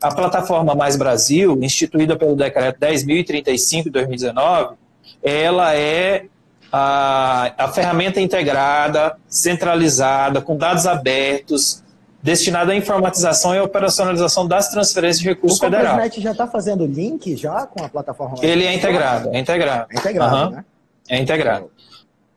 [0.00, 4.76] a plataforma Mais Brasil, instituída pelo decreto 10.035 de 2019,
[5.22, 6.26] ela é
[6.70, 11.82] a, a ferramenta integrada, centralizada, com dados abertos,
[12.26, 15.94] destinada à informatização e operacionalização das transferências de recursos federais.
[15.94, 18.36] O Net já está fazendo link já com a plataforma?
[18.42, 19.86] Ele é integrado, é integrado.
[19.92, 20.50] É integrado, uhum.
[20.50, 20.64] né?
[21.08, 21.70] É integrado.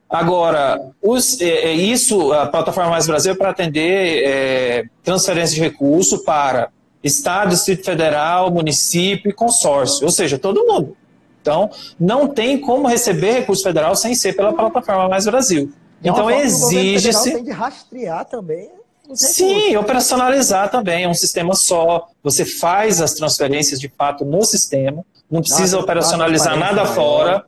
[0.08, 5.62] Agora, os, é, é, isso, a plataforma Mais Brasil é para atender é, transferência de
[5.62, 6.70] recurso para
[7.04, 10.96] Estado, Distrito Federal, município e consórcio, ou seja, todo mundo.
[11.42, 15.72] Então, não tem como receber recurso federal sem ser pela plataforma Mais Brasil.
[16.04, 17.34] Então, exige-se.
[17.34, 18.70] tem de rastrear também.
[19.14, 21.04] Sim, operacionalizar também.
[21.04, 22.08] É um sistema só.
[22.24, 27.46] Você faz as transferências de fato no sistema, não precisa operacionalizar nada fora.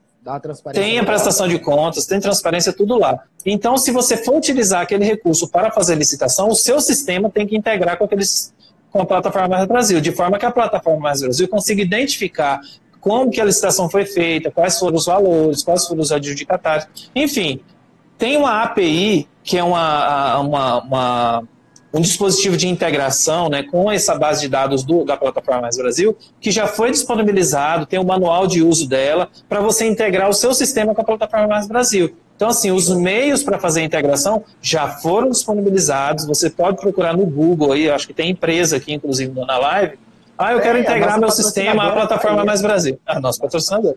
[0.74, 3.24] Tem a prestação de contas, tem transparência, tudo lá.
[3.44, 7.58] Então, se você for utilizar aquele recurso para fazer licitação, o seu sistema tem que
[7.58, 8.54] integrar com, aqueles,
[8.92, 12.62] com a plataforma Mais Brasil, de forma que a plataforma Mais Brasil consiga identificar
[13.00, 16.88] como que a licitação foi feita, quais foram os valores, quais foram os adjudicatários.
[17.16, 17.60] Enfim,
[18.22, 21.44] tem uma API, que é uma, uma, uma
[21.92, 26.16] um dispositivo de integração né, com essa base de dados do, da plataforma Mais Brasil,
[26.40, 30.34] que já foi disponibilizado, tem o um manual de uso dela, para você integrar o
[30.34, 32.16] seu sistema com a plataforma Mais Brasil.
[32.36, 36.28] Então, assim, os meios para fazer a integração já foram disponibilizados.
[36.28, 39.98] Você pode procurar no Google aí, acho que tem empresa aqui, inclusive, na live.
[40.38, 43.00] Ah, eu quero é, integrar meu sistema à plataforma Mais Brasil.
[43.04, 43.96] Ah, nosso patrocinador.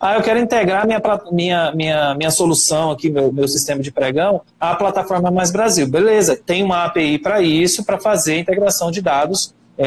[0.00, 4.42] Ah, eu quero integrar minha, minha, minha, minha solução aqui, meu, meu sistema de pregão,
[4.60, 5.88] à plataforma Mais Brasil.
[5.88, 9.86] Beleza, tem uma API para isso, para fazer a integração de dados, é,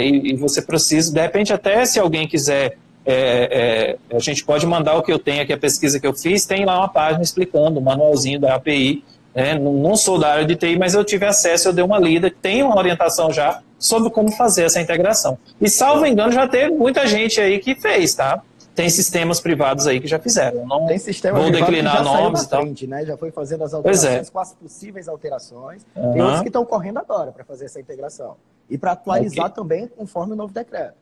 [0.00, 4.66] é, e, você precisa, de repente, até se alguém quiser, é, é, a gente pode
[4.66, 7.22] mandar o que eu tenho aqui, a pesquisa que eu fiz, tem lá uma página
[7.22, 9.04] explicando, o um manualzinho da API.
[9.34, 9.58] Né?
[9.58, 12.30] Não, não sou da área de TI, mas eu tive acesso, eu dei uma lida,
[12.30, 15.38] tem uma orientação já sobre como fazer essa integração.
[15.60, 18.42] E, salvo engano, já teve muita gente aí que fez, tá?
[18.76, 20.66] Tem sistemas privados aí que já fizeram.
[20.66, 22.60] Não tem sistemas vou declinar nomes e tal.
[22.60, 23.06] Frente, né?
[23.06, 23.76] Já foi fazendo as é.
[23.76, 24.30] alterações, é.
[24.30, 25.86] com as possíveis alterações.
[25.96, 26.12] Uhum.
[26.12, 28.36] Tem outros que estão correndo agora para fazer essa integração.
[28.68, 29.56] E para atualizar okay.
[29.56, 30.94] também conforme o novo decreto.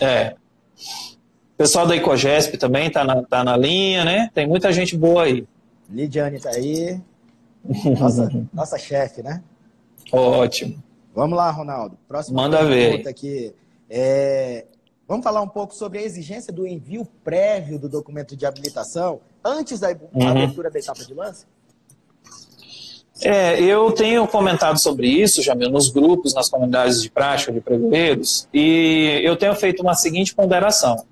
[0.00, 0.34] É.
[1.54, 4.28] O pessoal da Icogesp também está na, tá na linha, né?
[4.34, 5.46] Tem muita gente boa aí.
[5.88, 7.00] Lidiane está aí.
[7.98, 9.42] Nossa, nossa chefe, né?
[10.12, 10.82] Ótimo.
[11.14, 11.98] Vamos lá, Ronaldo.
[12.06, 13.06] Próxima Manda ver.
[13.06, 13.52] aqui.
[13.90, 14.64] É,
[15.08, 19.80] Vamos falar um pouco sobre a exigência do envio prévio do documento de habilitação antes
[19.80, 20.28] da uhum.
[20.28, 21.46] abertura da etapa de lance?
[23.22, 28.46] É, eu tenho comentado sobre isso, Jamil, nos grupos, nas comunidades de prática de pregoeiros,
[28.52, 31.04] e eu tenho feito uma seguinte ponderação.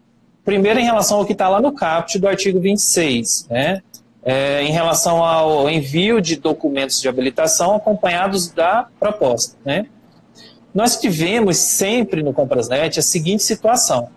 [0.45, 3.83] Primeiro, em relação ao que está lá no caput do artigo 26, né?
[4.23, 9.57] É, em relação ao envio de documentos de habilitação acompanhados da proposta.
[9.65, 9.87] Né?
[10.77, 14.11] Nós tivemos sempre no Comprasnet a seguinte situação.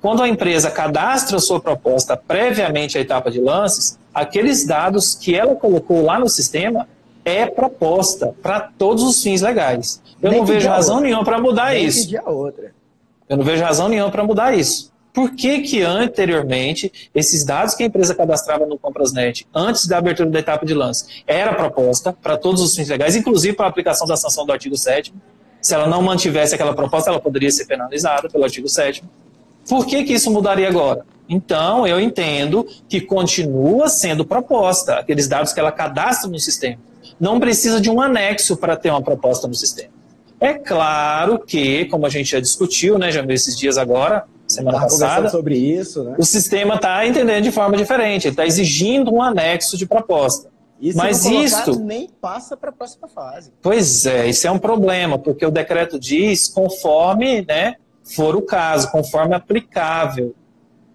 [0.00, 5.36] Quando a empresa cadastra a sua proposta previamente à etapa de lances, aqueles dados que
[5.36, 6.88] ela colocou lá no sistema
[7.24, 10.02] é proposta para todos os fins legais.
[10.20, 12.10] Eu Nem não vejo razão nenhuma para mudar Nem isso.
[12.26, 12.74] outra.
[13.28, 14.90] Eu não vejo razão nenhuma para mudar isso.
[15.12, 20.28] Por que, que anteriormente esses dados que a empresa cadastrava no Comprasnet, antes da abertura
[20.28, 24.08] da etapa de lance, era proposta para todos os fins legais, inclusive para a aplicação
[24.08, 25.14] da sanção do artigo 7
[25.60, 29.04] Se ela não mantivesse aquela proposta, ela poderia ser penalizada pelo artigo 7
[29.68, 31.04] Por que, que isso mudaria agora?
[31.28, 36.78] Então, eu entendo que continua sendo proposta, aqueles dados que ela cadastra no sistema.
[37.20, 39.90] Não precisa de um anexo para ter uma proposta no sistema.
[40.40, 44.78] É claro que, como a gente já discutiu, né, já viu esses dias agora, semana
[44.78, 46.14] tá passada, sobre isso, né?
[46.18, 50.48] o sistema está entendendo de forma diferente, ele está exigindo um anexo de proposta.
[50.80, 53.52] E Mas isto nem passa para a próxima fase.
[53.60, 58.90] Pois é, isso é um problema, porque o decreto diz conforme né, for o caso,
[58.90, 60.34] conforme aplicável.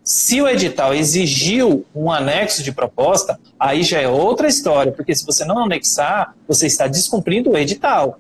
[0.04, 5.26] Se o edital exigiu um anexo de proposta, aí já é outra história, porque se
[5.26, 8.20] você não anexar, você está descumprindo o edital.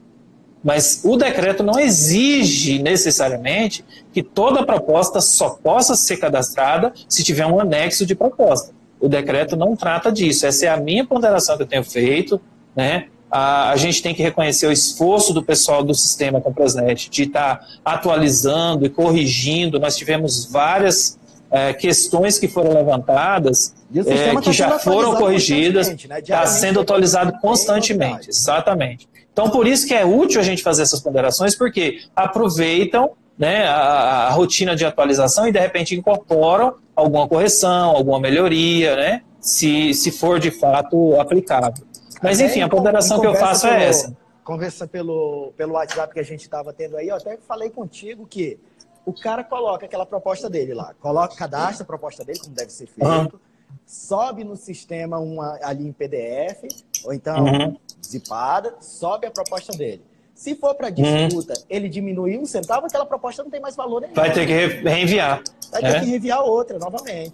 [0.63, 7.45] Mas o decreto não exige necessariamente que toda proposta só possa ser cadastrada se tiver
[7.45, 8.73] um anexo de proposta.
[8.99, 10.45] O decreto não trata disso.
[10.45, 12.39] Essa é a minha ponderação que eu tenho feito.
[12.75, 13.07] Né?
[13.29, 17.57] A, a gente tem que reconhecer o esforço do pessoal do sistema Comprasnet de estar
[17.57, 19.79] tá atualizando e corrigindo.
[19.79, 21.19] Nós tivemos várias
[21.51, 26.21] é, questões que foram levantadas é, que tá já foram corrigidas, está né?
[26.21, 28.29] Tá sendo atualizado constantemente.
[28.29, 29.07] Exatamente.
[29.31, 34.27] Então, por isso que é útil a gente fazer essas ponderações, porque aproveitam né, a,
[34.27, 40.11] a, rotina de atualização e, de repente, incorporam alguma correção, alguma melhoria, né, se, se
[40.11, 41.73] for de fato aplicável.
[42.21, 44.17] Mas, enfim, a ponderação que eu faço é pelo, é essa.
[44.43, 48.57] Conversa pelo, pelo WhatsApp que a gente estava tendo aí, eu até falei contigo que
[49.05, 52.87] o cara coloca aquela proposta dele lá, coloca, cadastra a proposta dele, como deve ser
[52.87, 53.39] feito, uhum.
[53.85, 56.63] sobe no sistema uma, ali em PDF,
[57.03, 60.01] ou então uhum zipada, sobe a proposta dele.
[60.33, 61.65] Se for para disputa, uhum.
[61.69, 64.13] ele diminui um centavo, aquela proposta não tem mais valor nenhum.
[64.13, 64.53] Vai ter que
[64.87, 65.41] reenviar.
[65.71, 65.99] Vai ter é.
[65.99, 67.33] que reenviar outra novamente.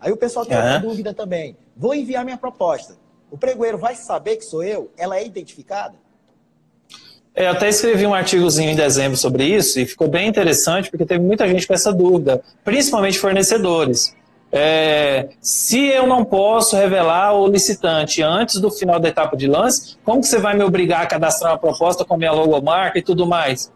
[0.00, 0.78] Aí o pessoal tem é.
[0.78, 1.56] dúvida também.
[1.76, 2.96] Vou enviar minha proposta.
[3.30, 4.90] O pregoeiro vai saber que sou eu?
[4.96, 5.94] Ela é identificada?
[7.34, 11.06] É, eu até escrevi um artigozinho em dezembro sobre isso e ficou bem interessante porque
[11.06, 14.14] teve muita gente com essa dúvida, principalmente fornecedores.
[14.54, 19.96] É, se eu não posso revelar o licitante antes do final da etapa de lance,
[20.04, 23.02] como que você vai me obrigar a cadastrar uma proposta com a minha logomarca e
[23.02, 23.72] tudo mais?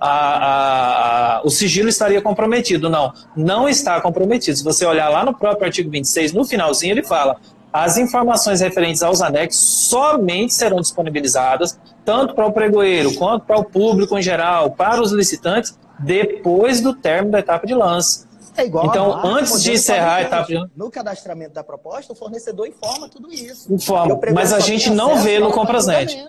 [0.00, 2.88] A, a, o sigilo estaria comprometido.
[2.88, 4.56] Não, não está comprometido.
[4.56, 7.36] Se você olhar lá no próprio artigo 26, no finalzinho, ele fala:
[7.72, 13.64] as informações referentes aos anexos somente serão disponibilizadas, tanto para o pregoeiro quanto para o
[13.64, 18.28] público em geral, para os licitantes, depois do término da etapa de lance.
[18.56, 20.70] É igual então, marca, antes de encerrar a etapa de...
[20.76, 23.72] No cadastramento da proposta, o fornecedor informa tudo isso.
[23.72, 26.26] Informa, mas a gente não vê no Comprasnet.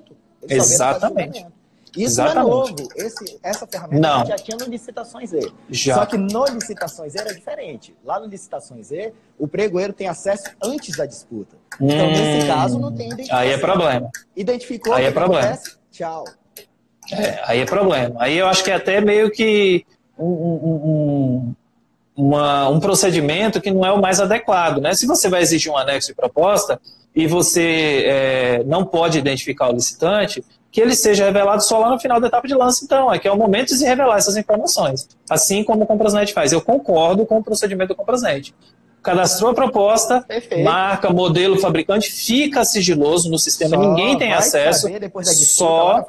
[0.47, 1.45] Exatamente.
[1.95, 2.35] Isso Exatamente.
[2.35, 2.89] não é novo.
[2.95, 4.25] Esse, essa ferramenta não.
[4.25, 5.53] já tinha no Licitações E.
[5.69, 5.95] Já.
[5.95, 7.95] Só que no Licitações E era diferente.
[8.03, 11.57] Lá no Licitações E, o pregoeiro tem acesso antes da disputa.
[11.79, 13.39] Então, hum, nesse caso, não tem identificação.
[13.39, 14.09] Aí é problema.
[14.35, 15.45] Identificou, aí é problema.
[15.45, 16.23] Acontece, tchau.
[17.11, 18.15] É, aí é problema.
[18.19, 19.85] Aí eu acho que é até meio que
[20.17, 21.55] um, um,
[22.15, 24.79] uma, um procedimento que não é o mais adequado.
[24.79, 24.93] Né?
[24.93, 26.79] Se você vai exigir um anexo de proposta
[27.13, 31.99] e você é, não pode identificar o licitante, que ele seja revelado só lá no
[31.99, 34.37] final da etapa de lance, então, é que é o momento de se revelar essas
[34.37, 36.53] informações, assim como o Comprasnet faz.
[36.53, 38.55] Eu concordo com o procedimento do Comprasnet.
[39.03, 40.63] Cadastrou a proposta, Perfeito.
[40.63, 44.87] marca, modelo, fabricante, fica sigiloso no sistema, só ninguém tem acesso.
[44.87, 46.05] Disputa, só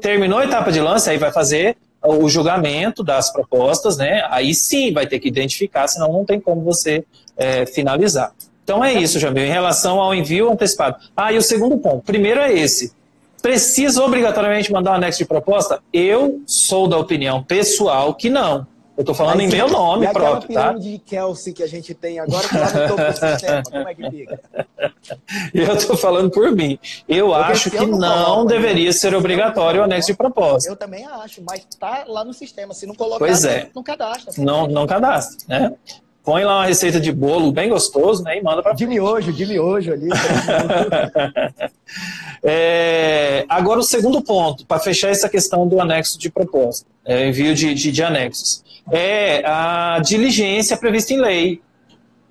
[0.00, 4.24] terminou a etapa de lance, aí vai fazer o julgamento das propostas, né?
[4.30, 7.04] Aí sim vai ter que identificar, senão não tem como você
[7.36, 8.32] é, finalizar.
[8.62, 10.96] Então é isso, Jamil, em relação ao envio antecipado.
[11.16, 12.02] Ah, e o segundo ponto.
[12.04, 12.92] Primeiro é esse.
[13.42, 15.80] Precisa obrigatoriamente mandar um anexo de proposta?
[15.92, 18.66] Eu sou da opinião pessoal que não.
[18.96, 20.72] Eu estou falando Mas, em meu nome próprio, tá?
[20.72, 23.94] de Kelsey que a gente tem agora, que lá no topo do sistema, como é
[23.94, 24.40] que fica?
[25.52, 26.78] Eu estou falando por mim.
[27.06, 30.70] Eu Porque acho que não, não deveria ser obrigatório o anexo de proposta.
[30.70, 32.72] Eu também acho, mas está lá no sistema.
[32.72, 33.68] Se não colocar, pois é.
[33.74, 34.32] não cadastra.
[34.38, 35.74] Não, não cadastra, né?
[36.26, 38.36] Põe lá uma receita de bolo bem gostoso, né?
[38.36, 40.08] E manda para De miojo, de miojo ali.
[42.42, 47.54] é, agora o segundo ponto, para fechar essa questão do anexo de proposta, é, envio
[47.54, 51.60] de, de, de anexos é a diligência prevista em lei.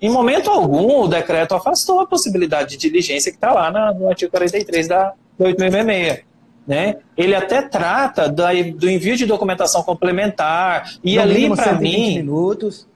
[0.00, 4.08] Em momento algum, o decreto afastou a possibilidade de diligência que está lá na, no
[4.08, 6.26] artigo 43 da, da 8666.
[6.66, 6.96] Né?
[7.16, 12.88] Ele até trata da, do envio de documentação complementar e no ali para mim minutos.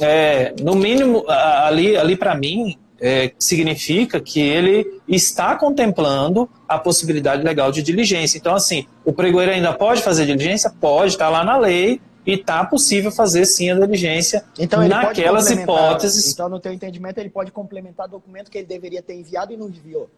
[0.00, 7.42] É, no mínimo ali ali para mim é, significa que ele está contemplando a possibilidade
[7.42, 8.38] legal de diligência.
[8.38, 12.64] Então assim, o pregoeiro ainda pode fazer diligência, pode, está lá na lei, e está
[12.64, 16.32] possível fazer sim a diligência então, naquelas hipóteses.
[16.32, 19.68] Então, no teu entendimento, ele pode complementar documento que ele deveria ter enviado e não
[19.68, 20.08] enviou.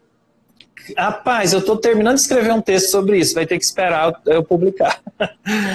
[0.97, 4.43] Rapaz, eu estou terminando de escrever um texto sobre isso, vai ter que esperar eu
[4.43, 5.01] publicar.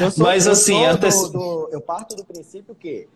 [0.00, 3.08] Eu sou, Mas assim, eu, do, do, eu parto do princípio que,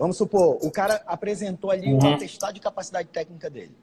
[0.00, 2.00] vamos supor, o cara apresentou ali uhum.
[2.02, 3.76] um atestado de capacidade técnica dele.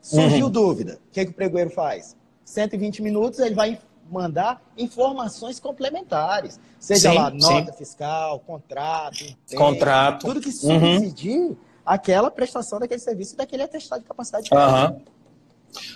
[0.00, 0.50] Surgiu uhum.
[0.50, 2.16] dúvida, o que, que o pregoeiro faz?
[2.42, 3.78] 120 minutos, ele vai
[4.10, 6.58] mandar informações complementares.
[6.78, 7.78] Seja sim, lá nota sim.
[7.78, 11.56] fiscal, contrato, contrato, tudo que subsidir uhum.
[11.84, 14.92] aquela prestação daquele serviço e daquele atestado de capacidade técnica.
[14.92, 15.00] Uhum.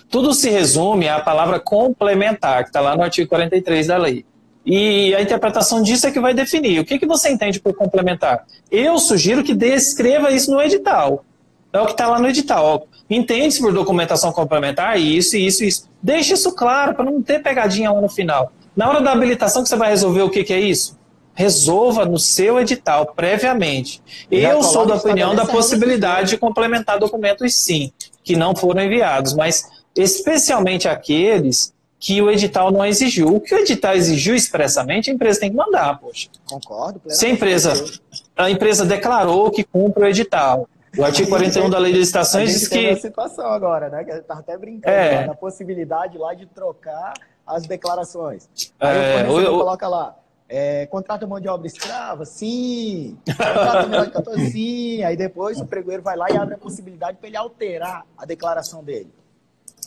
[0.09, 4.25] Tudo se resume à palavra complementar, que está lá no artigo 43 da lei.
[4.65, 6.79] E a interpretação disso é que vai definir.
[6.79, 8.45] O que, que você entende por complementar?
[8.71, 11.23] Eu sugiro que descreva isso no edital.
[11.71, 12.87] É o que está lá no edital.
[13.09, 15.89] Entende-se por documentação complementar isso, isso, isso.
[16.01, 18.51] Deixe isso claro, para não ter pegadinha lá no final.
[18.75, 20.97] Na hora da habilitação que você vai resolver o que, que é isso?
[21.35, 24.01] Resolva no seu edital, previamente.
[24.31, 27.91] Eu sou da opinião da possibilidade de complementar documentos, sim
[28.25, 33.27] que não foram enviados, mas especialmente aqueles que o edital não exigiu.
[33.27, 36.29] O que o edital exigiu expressamente, a empresa tem que mandar, poxa.
[36.47, 37.01] Concordo.
[37.07, 37.73] Se a empresa,
[38.35, 40.67] a empresa declarou que cumpre o edital,
[40.97, 42.89] o artigo 41 da Lei de Licitações diz que.
[42.89, 44.03] A situação agora, né?
[44.03, 45.27] Que a gente estava até brincando é.
[45.27, 47.13] da possibilidade lá de trocar
[47.45, 48.47] as declarações.
[48.79, 50.15] Aí é, o fornecedor coloca lá.
[50.47, 52.23] É, contrata mão de obra escrava?
[52.23, 53.17] Sim.
[53.25, 54.51] Contrata menor de 14?
[54.51, 55.03] Sim.
[55.03, 58.83] Aí depois o pregoeiro vai lá e abre a possibilidade para ele alterar a declaração
[58.83, 59.11] dele.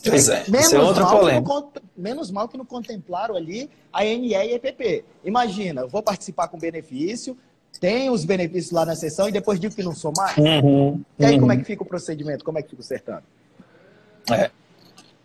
[0.03, 4.53] Pois é, menos, é outro mal menos mal que não contemplaram ali a NE e
[4.53, 5.03] EPP.
[5.23, 7.37] Imagina, eu vou participar com benefício,
[7.79, 10.37] tem os benefícios lá na sessão e depois digo que não sou mais.
[10.37, 11.41] Uhum, e aí uhum.
[11.41, 12.43] como é que fica o procedimento?
[12.43, 13.23] Como é que fica o certame?
[14.31, 14.51] É.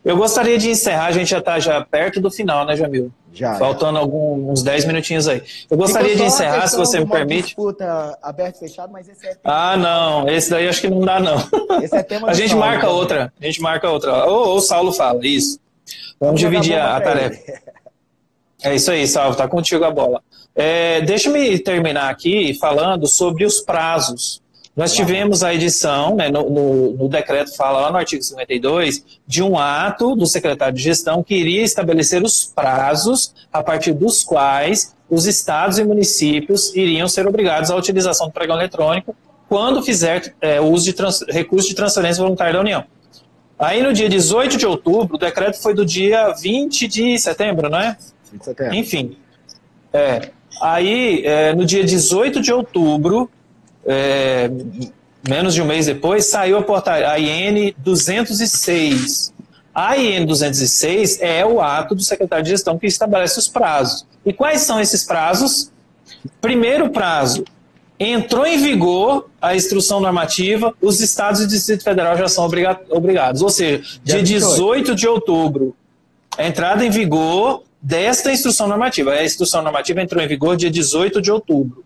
[0.04, 3.10] Eu gostaria de encerrar, a gente já está já perto do final, né, Jamil?
[3.32, 3.54] Já.
[3.54, 4.00] Faltando já.
[4.00, 5.42] alguns 10 minutinhos aí.
[5.70, 7.46] Eu gostaria de encerrar, se você me permite.
[7.46, 9.36] disputa aberto e fechado, mas esse é.
[9.42, 10.28] Ah, não.
[10.28, 11.36] Esse daí acho que não dá, não.
[11.82, 12.92] Esse é tema A gente Saulo, marca né?
[12.92, 13.32] outra.
[13.40, 14.26] A gente marca outra.
[14.26, 15.58] Ou o Saulo fala, isso.
[16.20, 17.62] Vamos, Vamos dividir a, a tarefa.
[18.62, 19.34] É isso aí, Saulo.
[19.34, 20.22] Tá contigo a bola.
[20.54, 24.43] É, Deixa-me terminar aqui falando sobre os prazos
[24.76, 29.42] nós tivemos a edição, né, no, no, no, decreto fala lá no artigo 52, de
[29.42, 34.94] um ato do secretário de gestão que iria estabelecer os prazos a partir dos quais
[35.08, 39.14] os estados e municípios iriam ser obrigados à utilização do pregão eletrônico
[39.48, 42.84] quando fizer é, uso de trans, recurso de transferência voluntária da União.
[43.56, 47.78] Aí no dia 18 de outubro, o decreto foi do dia 20 de setembro, não
[47.78, 47.96] é?
[48.32, 48.74] 20 de setembro.
[48.74, 49.16] Enfim.
[49.92, 53.30] É, aí, é, no dia 18 de outubro,
[53.86, 54.50] é,
[55.28, 59.32] menos de um mês depois, saiu a portaria, a IN 206.
[59.74, 64.06] A IN 206 é o ato do secretário de gestão que estabelece os prazos.
[64.24, 65.72] E quais são esses prazos?
[66.40, 67.44] Primeiro prazo,
[67.98, 72.48] entrou em vigor a instrução normativa, os estados e o Distrito Federal já são
[72.90, 73.42] obrigados.
[73.42, 75.74] Ou seja, dia 18 de outubro,
[76.38, 79.12] a entrada em vigor desta instrução normativa.
[79.12, 81.84] A instrução normativa entrou em vigor dia 18 de outubro.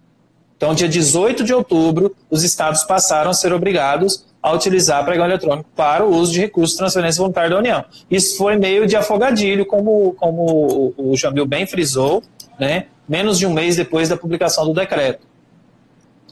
[0.58, 5.70] Então, dia 18 de outubro, os estados passaram a ser obrigados a utilizar pregão eletrônico
[5.74, 7.84] para o uso de recursos de transferência voluntária da União.
[8.10, 12.24] Isso foi meio de afogadilho, como, como o Jamil bem frisou,
[12.58, 12.86] né?
[13.08, 15.26] menos de um mês depois da publicação do decreto.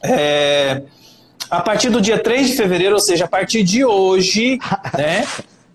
[0.03, 0.83] É,
[1.49, 4.59] a partir do dia 3 de fevereiro, ou seja, a partir de hoje,
[4.99, 5.25] né?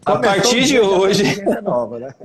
[0.05, 1.61] A partir de hoje, né?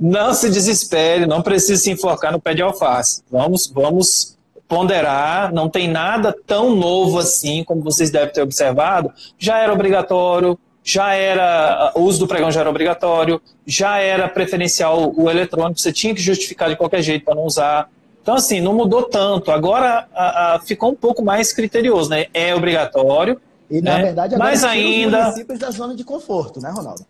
[0.01, 3.21] não se desespere, não precisa se enfocar no pé de alface.
[3.31, 4.36] Vamos, vamos
[4.67, 10.59] ponderar, não tem nada tão novo assim, como vocês devem ter observado, já era obrigatório,
[10.83, 15.91] já era, o uso do pregão já era obrigatório, já era preferencial o eletrônico, você
[15.91, 17.89] tinha que justificar de qualquer jeito para não usar.
[18.21, 19.51] Então, assim, não mudou tanto.
[19.51, 22.27] Agora a, a, ficou um pouco mais criterioso, né?
[22.33, 23.39] É obrigatório.
[23.69, 23.91] E, né?
[23.91, 25.17] na verdade, agora Mas ainda...
[25.17, 27.05] os municípios da zona de conforto, né, Ronaldo?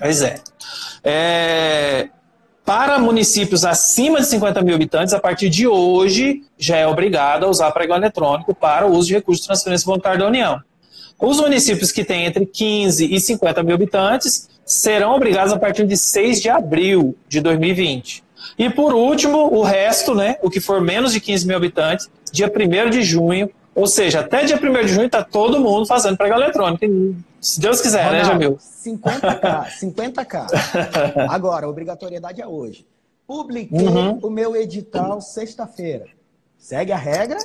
[0.00, 0.36] Pois é.
[1.04, 2.08] é.
[2.70, 7.48] Para municípios acima de 50 mil habitantes, a partir de hoje, já é obrigado a
[7.48, 10.60] usar pregão eletrônico para o uso de recursos de transferência voluntária da União.
[11.18, 15.96] Os municípios que têm entre 15 e 50 mil habitantes serão obrigados a partir de
[15.96, 18.22] 6 de abril de 2020.
[18.56, 22.46] E por último, o resto, né, o que for menos de 15 mil habitantes, dia
[22.46, 26.38] 1 de junho, ou seja, até dia 1 de junho está todo mundo fazendo pregão
[26.38, 26.84] eletrônico.
[27.40, 28.58] Se Deus quiser, né, Ronaldo, né, Jamil?
[28.58, 31.26] 50k, 50k.
[31.30, 32.86] Agora, a obrigatoriedade é hoje.
[33.26, 34.18] Publiquei uhum.
[34.22, 36.06] o meu edital sexta-feira.
[36.58, 37.38] Segue a regra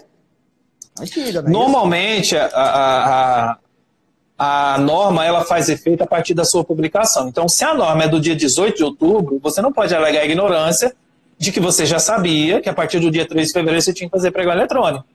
[0.99, 1.49] antiga, né?
[1.49, 3.57] Normalmente, a, a,
[4.37, 7.29] a, norma ela faz efeito a partir da sua publicação.
[7.29, 10.25] Então, se a norma é do dia 18 de outubro, você não pode alegar a
[10.25, 10.95] ignorância
[11.37, 14.09] de que você já sabia que a partir do dia 3 de fevereiro você tinha
[14.09, 15.05] que fazer pregão eletrônico.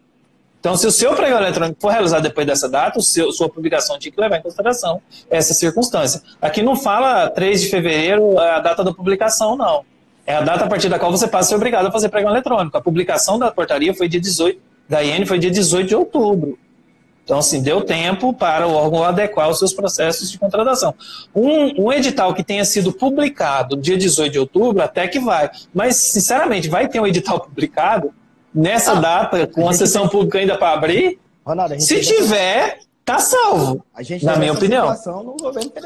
[0.60, 3.98] Então, se o seu pregão eletrônico for realizado depois dessa data, o seu, sua publicação
[3.98, 5.00] tinha que levar em consideração
[5.30, 6.22] essa circunstância.
[6.40, 9.84] Aqui não fala 3 de fevereiro a data da publicação, não.
[10.26, 12.30] É a data a partir da qual você passa a ser obrigado a fazer pregão
[12.30, 12.76] eletrônico.
[12.76, 16.58] A publicação da portaria foi dia 18, da IN foi dia 18 de outubro.
[17.24, 20.92] Então, assim, deu tempo para o órgão adequar os seus processos de contratação.
[21.34, 25.48] Um, um, edital que tenha sido publicado dia 18 de outubro, até que vai.
[25.72, 28.12] Mas, sinceramente, vai ter um edital publicado
[28.54, 30.10] nessa ah, data, com a, a sessão tem...
[30.10, 31.18] pública ainda para abrir?
[31.44, 33.84] Ronaldo, se tiver, tá salvo,
[34.22, 34.94] na minha opinião.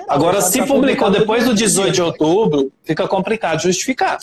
[0.08, 4.18] Agora, se publicou depois do 18 de outubro, fica complicado justificar.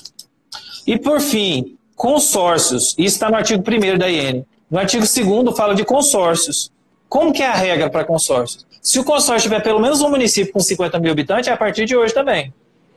[0.86, 2.96] E, por fim, consórcios.
[2.98, 4.46] Isso está no artigo 1 da IN.
[4.70, 6.72] No artigo 2 fala de consórcios.
[7.08, 8.62] Como que é a regra para consórcio?
[8.82, 11.86] Se o consórcio tiver pelo menos um município com 50 mil habitantes, é a partir
[11.86, 12.54] de hoje também.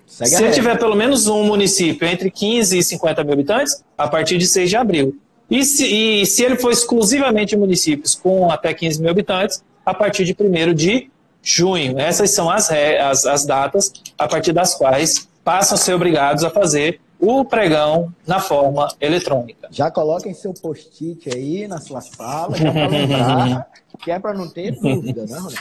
[0.07, 4.39] Segue se tiver pelo menos um município entre 15 e 50 mil habitantes, a partir
[4.39, 5.19] de 6 de abril.
[5.51, 10.25] E se, e se ele for exclusivamente municípios com até 15 mil habitantes, a partir
[10.25, 11.11] de 1 de
[11.43, 11.99] junho.
[11.99, 16.51] Essas são as, as, as datas a partir das quais passam a ser obrigados a
[16.51, 19.69] fazer o pregão na forma eletrônica.
[19.71, 23.69] Já coloquem seu post-it aí na sua sala, já para lembrar
[24.03, 25.57] que é para não ter dúvida, né, Ronaldo?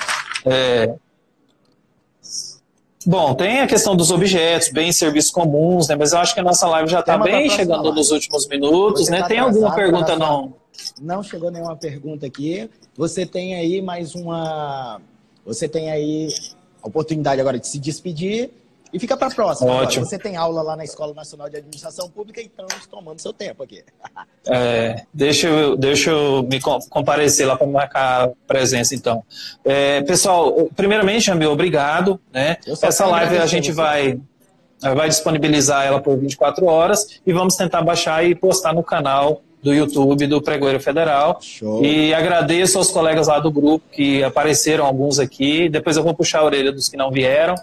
[0.45, 0.95] É.
[3.06, 5.95] Bom, tem a questão dos objetos, bens e serviços comuns, né?
[5.95, 7.97] Mas eu acho que a nossa live já está bem chegando live.
[7.97, 9.20] nos últimos minutos, Você né?
[9.22, 10.54] Tá tem alguma pergunta não?
[11.01, 12.70] Não chegou nenhuma pergunta aqui.
[12.95, 15.01] Você tem aí mais uma.
[15.45, 16.30] Você tem aí
[16.82, 18.51] a oportunidade agora de se despedir
[18.94, 19.72] e fica para a próxima.
[19.72, 20.06] Ótimo.
[20.06, 20.06] Agora.
[20.06, 23.84] Você tem aula lá na Escola Nacional de Administração Pública, então tomando seu tempo aqui.
[24.46, 29.24] É, deixa, eu, deixa eu me comparecer lá para marcar presença, então.
[29.64, 32.20] É, pessoal, primeiramente, Jamil, obrigado.
[32.30, 32.58] Né?
[32.68, 34.20] Essa live a gente vai,
[34.82, 39.74] vai disponibilizar ela por 24 horas e vamos tentar baixar e postar no canal do
[39.74, 41.39] YouTube do Pregoeiro Federal.
[41.41, 41.84] Show.
[41.84, 45.70] E agradeço aos colegas lá do grupo que apareceram alguns aqui.
[45.70, 47.56] Depois eu vou puxar a orelha dos que não vieram.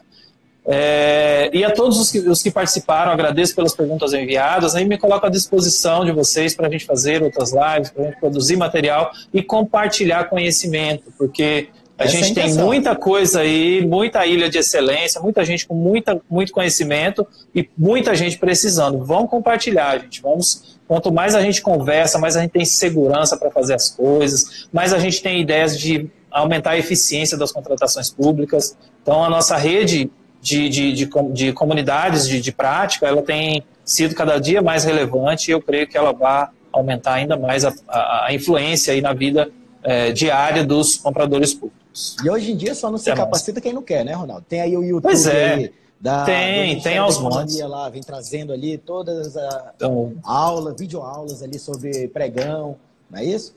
[0.73, 4.77] É, e a todos os que, os que, participaram, agradeço pelas perguntas enviadas.
[4.77, 8.07] Aí me coloco à disposição de vocês para a gente fazer outras lives, para a
[8.07, 13.41] gente produzir material e compartilhar conhecimento, porque a Essa gente é a tem muita coisa
[13.41, 19.05] aí, muita ilha de excelência, muita gente com muita, muito conhecimento e muita gente precisando.
[19.05, 20.23] Vamos compartilhar, gente.
[20.23, 20.79] Vamos.
[20.87, 24.93] Quanto mais a gente conversa, mais a gente tem segurança para fazer as coisas, mais
[24.93, 28.77] a gente tem ideias de aumentar a eficiência das contratações públicas.
[29.03, 30.11] Então, a nossa rede
[30.41, 35.51] de, de, de, de comunidades de, de prática, ela tem sido cada dia mais relevante
[35.51, 39.13] e eu creio que ela vai aumentar ainda mais a, a, a influência aí na
[39.13, 39.51] vida
[39.83, 42.17] é, diária dos compradores públicos.
[42.25, 43.63] E hoje em dia só não se Até capacita mais.
[43.63, 44.45] quem não quer, né, Ronaldo?
[44.49, 45.71] Tem aí o YouTube pois é.
[46.01, 47.59] da, tem, tem aos montes.
[47.61, 52.77] lá, vem trazendo ali todas as então, aulas, videoaulas ali sobre pregão,
[53.11, 53.55] não é isso?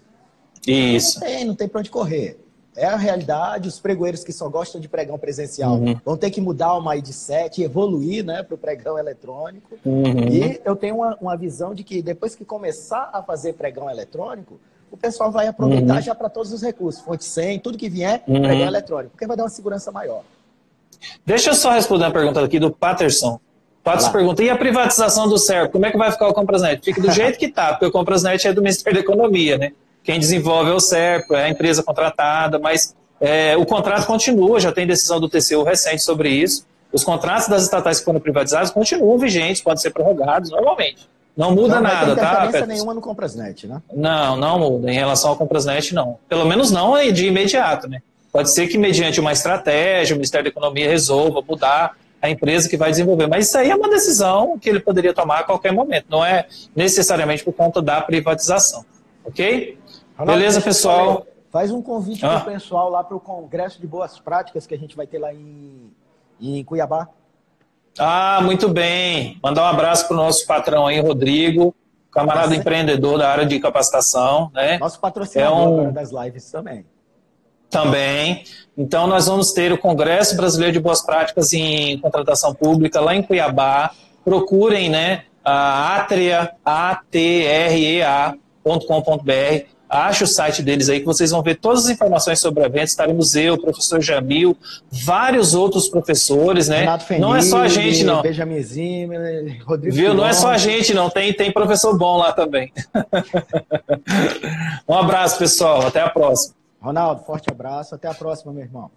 [0.66, 1.20] Isso.
[1.20, 2.40] Não tem, não tem para onde correr.
[2.76, 6.00] É a realidade, os pregoeiros que só gostam de pregão presencial uhum.
[6.04, 9.78] vão ter que mudar o mindset evoluir né, para o pregão eletrônico.
[9.86, 10.28] Uhum.
[10.30, 14.60] E eu tenho uma, uma visão de que depois que começar a fazer pregão eletrônico,
[14.92, 16.02] o pessoal vai aproveitar uhum.
[16.02, 18.42] já para todos os recursos, fonte 100, tudo que vier, uhum.
[18.42, 20.24] pregão eletrônico, porque vai dar uma segurança maior.
[21.26, 23.40] Deixa eu só responder uma pergunta aqui do Patterson.
[23.84, 26.84] Patterson pergunta, e a privatização do CERP, como é que vai ficar o Comprasnet?
[26.84, 29.74] Fica do jeito que está, porque o Comprasnet é do Ministério da Economia, né?
[30.04, 34.72] Quem desenvolve é o SERPO, é a empresa contratada, mas é, o contrato continua, já
[34.72, 36.66] tem decisão do TCU recente sobre isso.
[36.91, 41.10] Os contratos das estatais que foram privatizados continuam vigentes, podem ser prorrogados normalmente.
[41.36, 42.51] Não muda não nada, tá?
[42.51, 43.82] Não nenhuma no Comprasnet, né?
[43.91, 44.91] Não, não muda.
[44.91, 46.20] Em relação ao Comprasnet, não.
[46.30, 48.01] Pelo menos não de imediato, né?
[48.32, 52.78] Pode ser que, mediante uma estratégia, o Ministério da Economia resolva mudar a empresa que
[52.78, 53.28] vai desenvolver.
[53.28, 56.45] Mas isso aí é uma decisão que ele poderia tomar a qualquer momento, não é
[56.76, 58.86] necessariamente por conta da privatização.
[59.26, 59.78] Ok?
[60.18, 61.26] Ronaldo, Beleza, pessoal?
[61.51, 62.39] Faz um convite ah.
[62.39, 65.20] para o pessoal lá para o Congresso de Boas Práticas que a gente vai ter
[65.20, 65.91] lá em,
[66.41, 67.07] em Cuiabá.
[67.97, 69.38] Ah, muito bem.
[69.41, 71.76] Mandar um abraço para o nosso patrão aí, Rodrigo,
[72.11, 72.59] camarada Nossa.
[72.59, 74.49] empreendedor da área de capacitação.
[74.53, 74.80] Né?
[74.80, 75.91] Nosso patrocinador é um...
[75.91, 76.86] das lives também.
[77.70, 78.43] Também.
[78.78, 83.22] Então, nós vamos ter o Congresso Brasileiro de Boas Práticas em Contratação Pública lá em
[83.22, 83.91] Cuiabá.
[84.24, 88.43] Procurem né, a atrea, A-T-R-E-A.com.br
[89.94, 92.88] Ache o site deles aí que vocês vão ver todas as informações sobre o evento.
[92.88, 94.58] Estaremos eu, o professor Jamil,
[94.91, 96.80] vários outros professores, né?
[96.80, 98.24] Renato Fenil, não é só a gente, não.
[98.24, 100.16] Benjamin Zimmer, Rodrigo Viu?
[100.16, 101.12] Não é só a gente, não.
[101.12, 102.74] Tem, tem professor bom lá também.
[104.89, 105.86] um abraço, pessoal.
[105.86, 106.56] Até a próxima.
[106.82, 107.94] Ronaldo, forte abraço.
[107.94, 108.89] Até a próxima, meu irmão.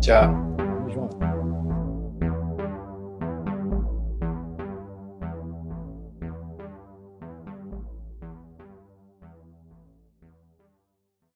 [0.00, 0.28] Tchau.
[0.56, 1.41] Tamo junto.